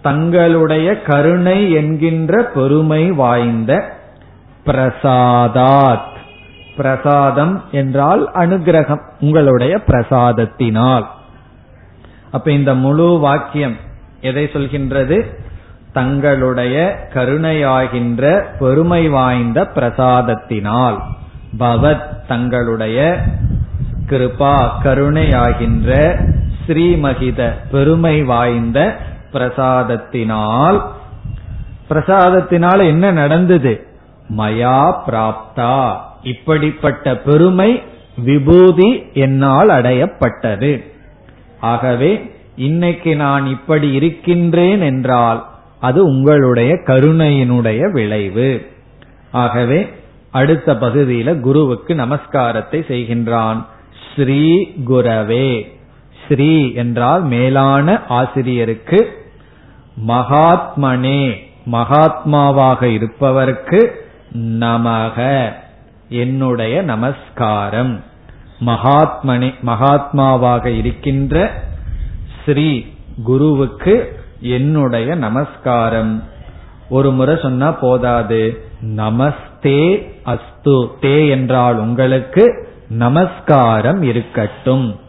[0.02, 3.98] தங்களுடைய கருணை என்கின்ற பெருமை வாய்ந்த
[4.66, 6.12] பிரசாதாத்.
[6.78, 11.06] பிரசாதம் என்றால் அனுகிரகம் உங்களுடைய பிரசாதத்தினால்.
[12.34, 13.78] அப்ப இந்த முழு வாக்கியம்
[14.22, 15.26] எதை சொல்கின்றது?
[15.94, 20.98] தங்களுடைய கருணையாகின்ற பெருமை வாய்ந்த பிரசாதத்தினால்.
[21.60, 23.24] பவத் தங்களுடைய
[24.10, 25.92] கிருபா கருணையாகின்ற
[26.66, 28.98] ஸ்ரீமகித பெருமை வாய்ந்த
[29.34, 30.82] பிரசாதத்தினால்.
[31.90, 33.88] பிரசாதத்தினால் என்ன நடந்தது?
[34.38, 35.96] மயா பிராப்தா.
[36.24, 37.84] இப்படிப்பட்ட பெருமை
[38.16, 40.93] விபூதி என்னால் அடையப்பட்டது.
[41.64, 42.12] ஆகவே
[42.56, 45.40] இன்னைக்கு நான் இப்படி இருக்கின்றேன் என்றால்
[45.80, 48.50] அது உங்களுடைய கருணையினுடைய விளைவு.
[49.32, 49.80] ஆகவே
[50.32, 53.60] அடுத்த பகுதியில குருவுக்கு நமஸ்காரத்தை செய்கின்றான்.
[54.10, 54.44] ஸ்ரீ
[54.86, 55.50] குரவே.
[56.26, 59.00] ஸ்ரீ என்றால் மேலான ஆசிரியருக்கு
[60.08, 61.34] மகாத்மனே
[61.72, 63.82] மகாத்மாவாக இருப்பவருக்கு
[64.60, 65.18] நமக
[66.10, 67.94] என்னுடைய நமஸ்காரம்.
[68.66, 71.64] மகாத்மனி மகாத்மாவாக இருக்கின்ற
[72.46, 72.86] ஸ்ரீ
[73.24, 76.24] குருவுக்கு என்னுடைய நமஸ்காரம்.
[76.90, 78.64] ஒரு முறை சொன்னா போதாது.
[78.82, 80.88] நமஸ்தே அஸ்து.
[81.02, 85.00] தே என்றால் உங்களுக்கு நமஸ்காரம் இருக்கட்டும்.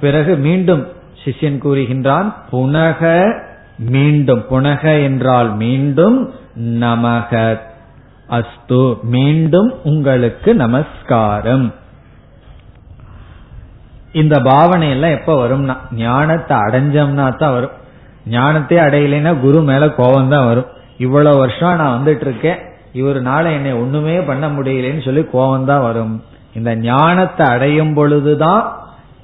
[0.00, 0.88] பிறகு மீண்டும்
[1.24, 3.32] சிஷ்யன் கூறுகின்றான் புனக
[3.78, 4.44] மீண்டும்.
[4.50, 7.58] புனக என்றால் மீண்டும் நமக.
[8.28, 8.98] அஸ்து.
[9.02, 11.74] மீண்டும் உங்களுக்கு நமஸ்காரம்.
[14.14, 17.74] இந்த பாவனை எல்லாம் எப்ப வரும்னா ஞானத்தை அடைஞ்சோம்னா தான் வரும்.
[18.26, 20.66] ஞானத்தை அடையலைன்னா குரு மேல கோபம் தான் வரும்.
[20.98, 22.60] இவ்வளவு வருஷம் நான் வந்துட்டு இருக்கேன்
[22.94, 26.22] இவருனால என்னை ஒண்ணுமே பண்ண முடியலன்னு சொல்லி கோபம் தான் வரும்.
[26.54, 28.64] இந்த ஞானத்தை அடையும் பொழுதுதான்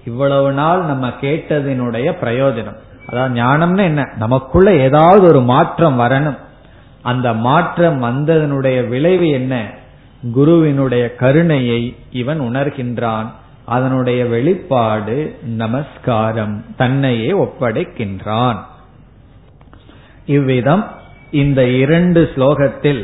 [0.05, 2.79] இவ்வளவு நாள் நம்ம கேட்டதினுடைய பிரயோஜனம்.
[3.09, 4.03] அதாவது ஞானம்னு என்ன?
[4.19, 6.39] நமக்குள்ள ஏதாவது ஒரு மாற்றம் வரணும்.
[7.03, 9.55] அந்த மாற்றம் வந்ததனுடைய விளைவு என்ன?
[10.33, 13.29] குருவினுடைய கருணையை இவன் உணர்கின்றான்.
[13.75, 15.17] அதனுடைய வெளிப்பாடு
[15.57, 18.61] நமஸ்காரம் தன்னையே ஒப்படைக்கின்றான்.
[20.27, 20.85] இவ்விதம்
[21.31, 23.03] இந்த இரண்டு ஸ்லோகத்தில்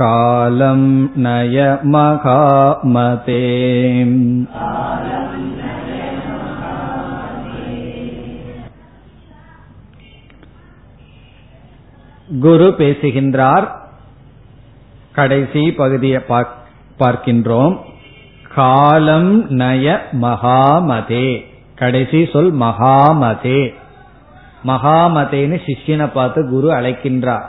[0.00, 1.56] कालम् नय
[1.92, 3.42] महामते
[12.28, 13.92] குரு பேசுகின்றார்
[15.12, 16.20] கடைசி பகுதியை
[17.00, 17.76] பார்க்கின்றோம்
[18.55, 21.45] காலம் நய மகாமதே.
[21.75, 23.73] கடைசி சொல் மகாமதே.
[24.67, 27.43] மகாமதேன்னு சிஷ்யனை பார்த்து குரு அழைக்கின்றார்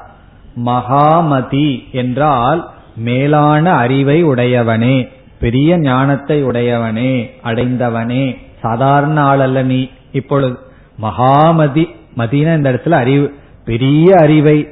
[0.64, 5.08] மகாமதி என்றால் மேலான அறிவை உடையவனே
[5.40, 8.36] பெரிய ஞானத்தை உடையவனே அடைந்தவனே.
[8.60, 9.88] சாதாரண ஆள் அல்ல நீ.
[10.12, 10.58] இப்பொழுது
[11.02, 11.84] மகாமதி
[12.16, 13.34] மதினா இந்த இடத்துல அறிவு
[13.64, 14.68] பெரிய அறிவை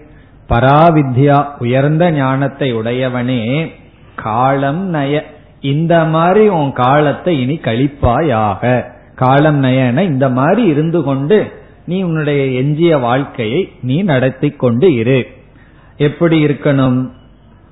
[0.49, 3.73] பராவித்யா உயர்ந்த ஞானத்தை உடையவனே.
[4.15, 8.85] காலம் நய இந்த மாதிரி உன் காலத்தை இனி கழிப்பாயாக.
[9.15, 11.53] காலம் நயன இந்த மாதிரி இருந்து கொண்டு
[11.87, 15.27] நீ உன்னுடைய எஞ்சிய வாழ்க்கையை நீ நடத்தி கொண்டு இரு.
[15.97, 17.11] எப்படி இருக்கணும்?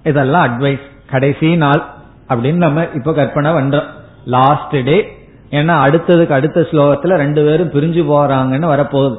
[0.05, 0.81] இதெல்லாம் அட்வைஸ்
[1.11, 1.83] கடைசி நாள்
[2.29, 3.87] அப்படின்னு நம்ம இப்ப கற்பனை பண்றோம்.
[4.25, 5.17] லாஸ்ட் டே
[5.51, 9.19] ஏன்னா அடுத்ததுக்கு அடுத்த ஸ்லோகத்துல ரெண்டு பேரும் பிரிஞ்சு போறாங்கன்னு வரப்போகுது.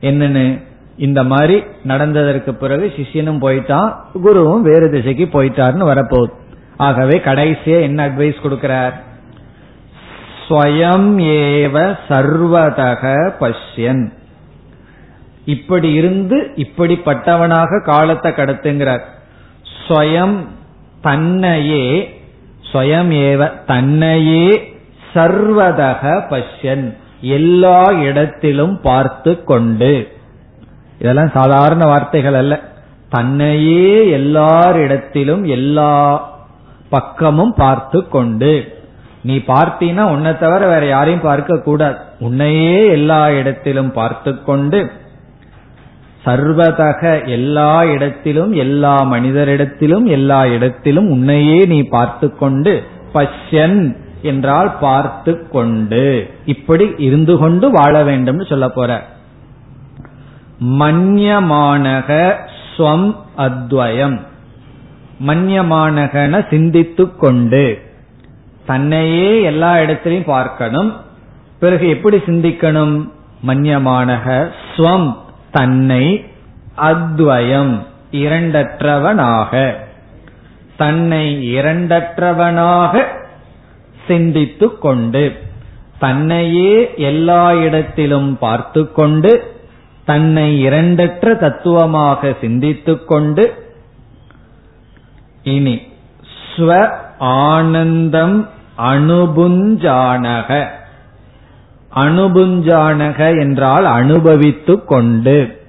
[0.00, 0.62] என்னன்னு?
[0.96, 3.92] இந்த மாதிரி நடந்ததற்கு பிறகு சிஷ்யனும் போயிட்டான்
[4.24, 6.48] குருவும் வேறு திசைக்கு போயிட்டாருன்னு வரப்போகுது.
[6.80, 8.92] ஆகவே கடைசியா என்ன அட்வைஸ் கொடுக்கிறார்?
[10.44, 13.02] ஸ்வயம் ஏவ சர்வதக
[13.40, 14.12] பஷ்யன்.
[15.44, 19.04] இப்படி இருந்து இப்படிப்பட்டவனாக காலத்தை கடத்துங்கிறார்.
[19.88, 20.36] ஸ்வயம்
[21.00, 21.84] தன்னையே
[22.72, 24.78] ஸ்வயம் ஏவ தன்னையே
[25.14, 26.86] சர்வதக பஷ்யன்.
[27.20, 29.92] எல்லா இடத்திலும் பார்த்து கொண்டு.
[30.98, 32.60] இதெல்லாம் சாதாரண வார்த்தைகள் அல்ல.
[33.08, 35.94] தன்னையே எல்லாரிடத்திலும் எல்லா
[36.90, 38.52] பக்கமும் பார்த்து கொண்டு.
[39.22, 41.96] நீ பார்த்தீனா உன்னை தவிர வேற யாரையும் பார்க்க கூடாது.
[42.18, 44.90] உன்னையே எல்லா இடத்திலும் பார்த்து கொண்டு.
[46.24, 52.82] சர்வதக எல்லா இடத்திலும் எல்லா மனிதரிடத்திலும் எல்லா இடத்திலும் உன்னையே நீ பார்த்து கொண்டு.
[53.14, 56.30] பஷ்யன் என்றால் பார்த்து கொண்டு.
[56.44, 58.90] இப்படி இருந்து கொண்டு வாழ வேண்டும் சொல்ல போற.
[60.80, 62.10] மன்யமானக
[62.64, 64.18] ஸ்வம் அத்வயம்.
[65.26, 67.78] மன்யமானகன சிந்தித்து கொண்டு
[68.66, 70.96] தன்னையே எல்லா இடத்திலையும் பார்க்கணும்.
[71.60, 73.10] பிறகு எப்படி சிந்திக்கணும்?
[73.46, 75.16] மன்யமானக ஸ்வம்
[75.50, 76.24] தன்னை
[76.76, 79.74] அத்வயம் இரண்டற்றவனாக.
[80.76, 83.02] தன்னை இரண்டற்றவனாக
[84.06, 85.36] சிந்தித்து கொண்டு
[85.98, 89.54] தன்னையே எல்லா இடத்திலும் பார்த்து கொண்டு
[90.04, 93.68] தன்னை இரண்டற்ற தத்துவமாக சிந்தித்துக் கொண்டு
[95.54, 95.82] இனி
[96.56, 98.48] ஸ்வ ஆனந்தம்
[98.78, 100.66] அனுபுஞ்சானக
[101.94, 105.60] அனுபுஞ்சானக என்றால் அனுபவித்து கொண்டு.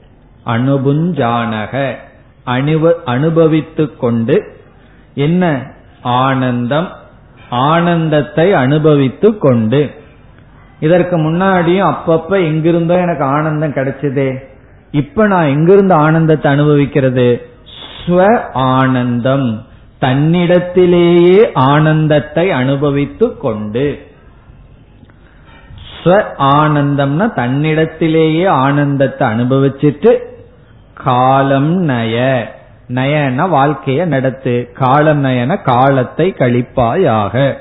[0.45, 1.95] அனுபுஞ்சானக
[2.43, 4.57] அனுப அனுபவித்துக் கொண்டு.
[5.15, 5.71] என்ன?
[6.01, 6.87] ஆனந்தம்.
[7.49, 9.91] ஆனந்தத்தை அனுபவித்துக் கொண்டு.
[10.79, 14.37] இதற்கு முன்னாடியும் அப்பப்ப எங்கிருந்தோ எனக்கு ஆனந்தம் கிடைச்சதே.
[14.91, 17.49] இப்ப நான் எங்கிருந்து ஆனந்தத்தை அனுபவிக்கிறது?
[18.05, 19.65] ஸ்வ ஆனந்தம்.
[20.01, 23.99] தன்னிடத்திலேயே ஆனந்தத்தை அனுபவித்து கொண்டு.
[26.03, 30.19] ஸ்வ ஆனந்தம்னா தன்னிடத்திலேயே ஆனந்தத்தை அனுபவிச்சுட்டு
[30.93, 32.43] காலம் நய.
[32.89, 34.69] நயன வாழ்க்கைய நடத்து.
[34.73, 37.53] காலம் நயன காலத்தை கழிப்பாயாக.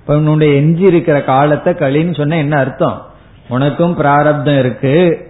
[0.00, 3.06] இப்ப உன்னுடைய எஞ்சி இருக்கிற காலத்தை களின்னு சொன்ன என்ன அர்த்தம்?
[3.48, 5.26] உனக்கும் பிராரப்தம் இருக்கு.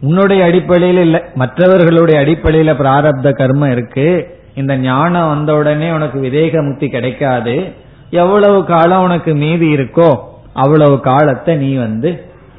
[0.00, 1.24] உன்னுடைய அடிப்படையில் இல்ல.
[1.34, 4.38] மற்றவர்களுடைய அடிப்படையில பிராரப்த கர்மம் இருக்கு.
[4.54, 7.72] இந்த ஞானம் வந்த உடனே உனக்கு விதேக முக்தி கிடைக்காது.
[8.10, 10.18] எவ்வளவு காலம் உனக்கு மீதி இருக்கோ
[10.52, 12.10] அவ்வளவு காலத்தை நீ வந்து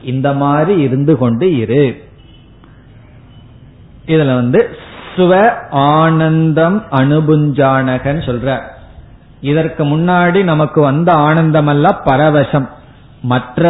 [0.02, 2.04] இந்த மாதிரி இருந்து கொண்டு இரு.
[4.08, 4.70] இதுல வந்து
[5.16, 8.62] சுவ ஆனந்தம் அனுபுஞ்சானகன் சொல்ற.
[9.42, 12.68] இதற்கு முன்னாடி நமக்கு வந்த ஆனந்தம் அல்ல பரவசம்.
[13.22, 13.64] மற்ற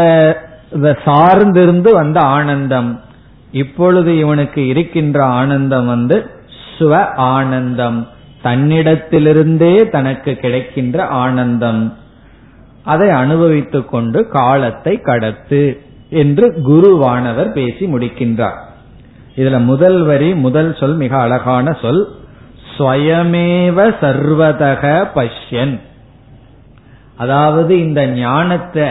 [1.06, 3.02] சார்ந்திருந்து வந்த ஆனந்தம்.
[3.52, 6.30] இப்பொழுது இவனுக்கு இருக்கின்ற ஆனந்தம் வந்து
[6.78, 8.08] சுவ ஆனந்தம்.
[8.46, 11.98] தன்னிடத்திலிருந்தே தனக்கு கிடைக்கின்ற ஆனந்தம்.
[12.84, 15.78] அதை அனுபவித்துக் கொண்டு காலத்தை கடத்து
[16.10, 18.58] என்று குருவானவர் பேசி முடிக்கின்றார்.
[19.36, 22.08] இதுல முதல் வரி முதல் சொல் மிக அழகான சொல்.
[22.78, 25.80] ஸ்வயமேவ சர்வதக பஷ்யன்.
[27.18, 28.88] அதாவது இந்த ஞானத்தை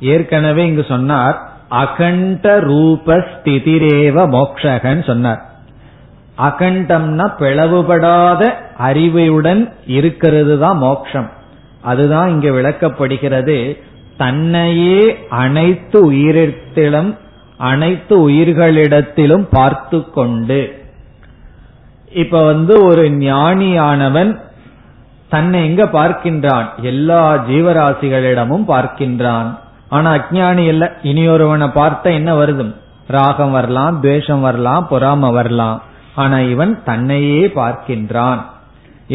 [0.00, 1.50] ஏற்கனவே இங்கு சொன்னார்.
[1.68, 5.47] அகண்ட ரூப ஸ்திதிரேவ மோக்ஷகன் சொன்னார்.
[6.38, 8.42] அகண்டம்னா பிளவுபடாத
[8.78, 11.30] அறிவையுடன் இருக்கிறது தான் மோக்ஷம்.
[11.82, 13.78] அதுதான் இங்க விளக்கப்படுகிறது.
[14.16, 17.16] தன்னையே அனைத்து உயிரிடத்திலும்
[17.56, 20.60] அனைத்து உயிர்களிடத்திலும் பார்த்து கொண்டு
[22.12, 24.40] இப்ப வந்து ஒரு ஞானியானவன்
[25.28, 26.66] தன்னை எங்க பார்க்கின்றான்?
[26.82, 29.48] எல்லா ஜீவராசிகளிடமும் பார்க்கின்றான்.
[29.88, 30.84] ஆனா அஜானி இல்ல.
[31.02, 32.74] இனியொருவனை பார்த்த என்ன வருது
[33.06, 35.82] ராகம் வரலாம் துவேஷம் வரலாம் பொறாம வரலாம்.
[36.22, 38.40] ஆனா இவன் தன்னையே பார்க்கின்றான்.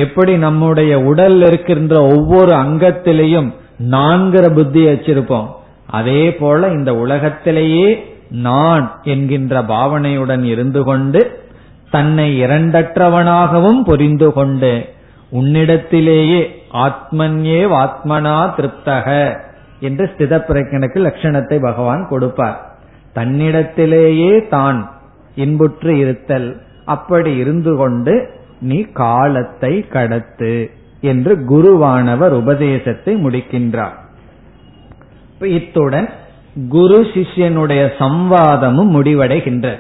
[0.04, 3.50] எப்படி நம்முடைய உடல் இருக்கின்ற ஒவ்வொரு அங்கத்திலையும்
[3.92, 5.50] நான்கிற புத்தி வச்சிருப்போம்.
[6.00, 7.88] அதே போல இந்த உலகத்திலேயே
[8.48, 11.22] நான் என்கின்ற பாவனையுடன் இருந்து கொண்டு
[11.96, 14.72] தன்னை இரண்டற்றவனாகவும் புரிந்து கொண்டு
[15.40, 16.42] உன்னிடத்திலேயே
[16.86, 19.08] ஆத்மன்யே ஆத்மனா திருப்தக
[19.88, 22.58] என்று ஸ்தித பிரக்கனுக்கு லட்சணத்தை பகவான் கொடுப்பார்.
[23.16, 24.80] தன்னிடத்திலேயே தான்
[25.46, 26.50] இன்புற்று இருத்தல்.
[26.86, 28.30] அப்படி இருந்து கொண்டு
[28.60, 30.70] நீ காலத்தை கடத்து
[31.02, 33.98] என்று குருவானவர் உபதேசத்தை முடிக்கின்றார்.
[35.40, 36.10] இத்துடன்
[36.70, 39.78] குரு சிஷ்யனுடைய சம்வாதமும் முடிவடைகின்ற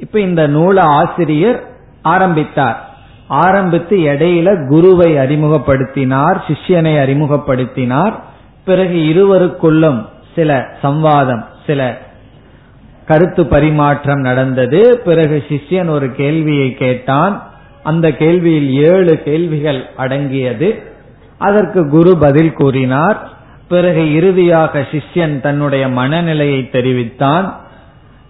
[0.00, 1.64] இப்ப இந்த நூல ஆசிரியர்
[2.02, 2.88] ஆரம்பித்தார்.
[3.28, 8.12] ஆரம்பித்து இடையில குருவை அறிமுகப்படுத்தினார் சிஷ்யனை அறிமுகப்படுத்தினார்.
[8.64, 11.98] பிறகு இருவருக்குள்ளும் சில சம்வாதம் சில
[13.08, 14.98] கருத்து பரிமாற்றம் நடந்தது.
[14.98, 17.34] பிறகு சிஷ்யன் ஒரு கேள்வியை கேட்டான்.
[17.82, 20.68] அந்த கேள்வியில் ஏழு கேள்விகள் அடங்கியது.
[21.38, 23.18] அதற்கு குரு பதில் கூறினார்.
[23.68, 27.46] பிறகு இறுதியாக சிஷ்யன் தன்னுடைய மனநிலையை தெரிவித்தான்.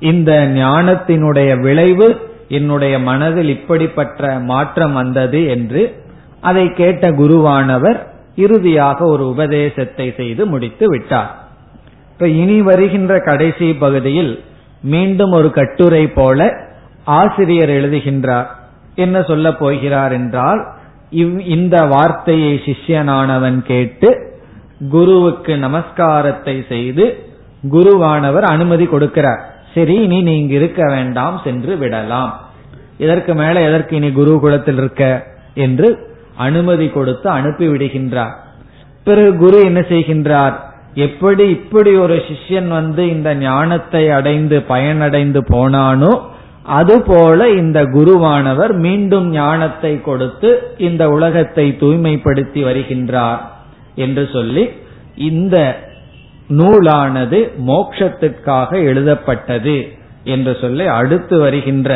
[0.01, 2.09] இந்த ஞானத்தினுடைய விளைவு
[2.49, 5.83] என்னுடைய மனதில் இப்படிப்பட்ட மாற்றம் வந்தது என்று
[6.41, 7.99] அதை கேட்ட குருவானவர்
[8.37, 11.31] இறுதியாக ஒரு உபதேசத்தை செய்து முடித்து விட்டார்.
[12.13, 14.33] இப்ப இனி வருகின்ற கடைசி பகுதியில்
[14.83, 16.55] மீண்டும் ஒரு கட்டுரை போல
[17.05, 18.47] ஆசிரியர் எழுதுகின்றார்.
[18.95, 20.67] என்ன சொல்ல போகிறார் என்றால்
[21.45, 24.39] இந்த வார்த்தையை சிஷ்யனானவன் கேட்டு
[24.91, 27.25] குருவுக்கு நமஸ்காரத்தை செய்து
[27.71, 29.41] குருவானவர் அனுமதி கொடுக்கிறார்.
[29.75, 32.41] சரி இனி நீங்க இருக்க வேண்டாம் சென்று விடலாம்.
[32.99, 35.27] இதற்கு மேல எதற்கு இனி குருகுலத்தில் இருக்க?
[35.55, 38.35] என்று அனுமதி கொடுத்து அனுப்பி விடுகின்றார்.
[39.05, 40.55] பிறகு குரு என்ன செய்கின்றார்?
[40.99, 46.13] எப்படி இப்படி ஒரு சிஷ்யன் வந்து இந்த ஞானத்தை அடைந்து பயனடைந்து போனானோ
[46.79, 53.43] அதுபோல இந்த குருவானவர் மீண்டும் ஞானத்தை கொடுத்து இந்த உலகத்தை தூய்மைப்படுத்தி வருகின்றார்
[53.95, 54.65] என்று சொல்லி
[55.29, 55.57] இந்த
[56.51, 59.77] நூலானது மோக்ஷத்திற்காக எழுதப்பட்டது
[60.25, 61.91] என்று சொல்லி அடுத்து வருகின்ற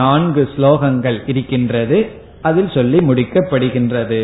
[0.00, 1.98] நான்கு ஸ்லோகங்கள் இருக்கின்றது.
[2.42, 4.20] அதில் சொல்லி முடிக்கப்படுகின்றது.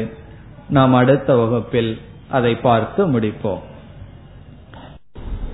[0.69, 1.93] நாம் அடுத்த வகுப்பில்
[2.29, 3.63] அதை பார்த்து முடிப்போம்.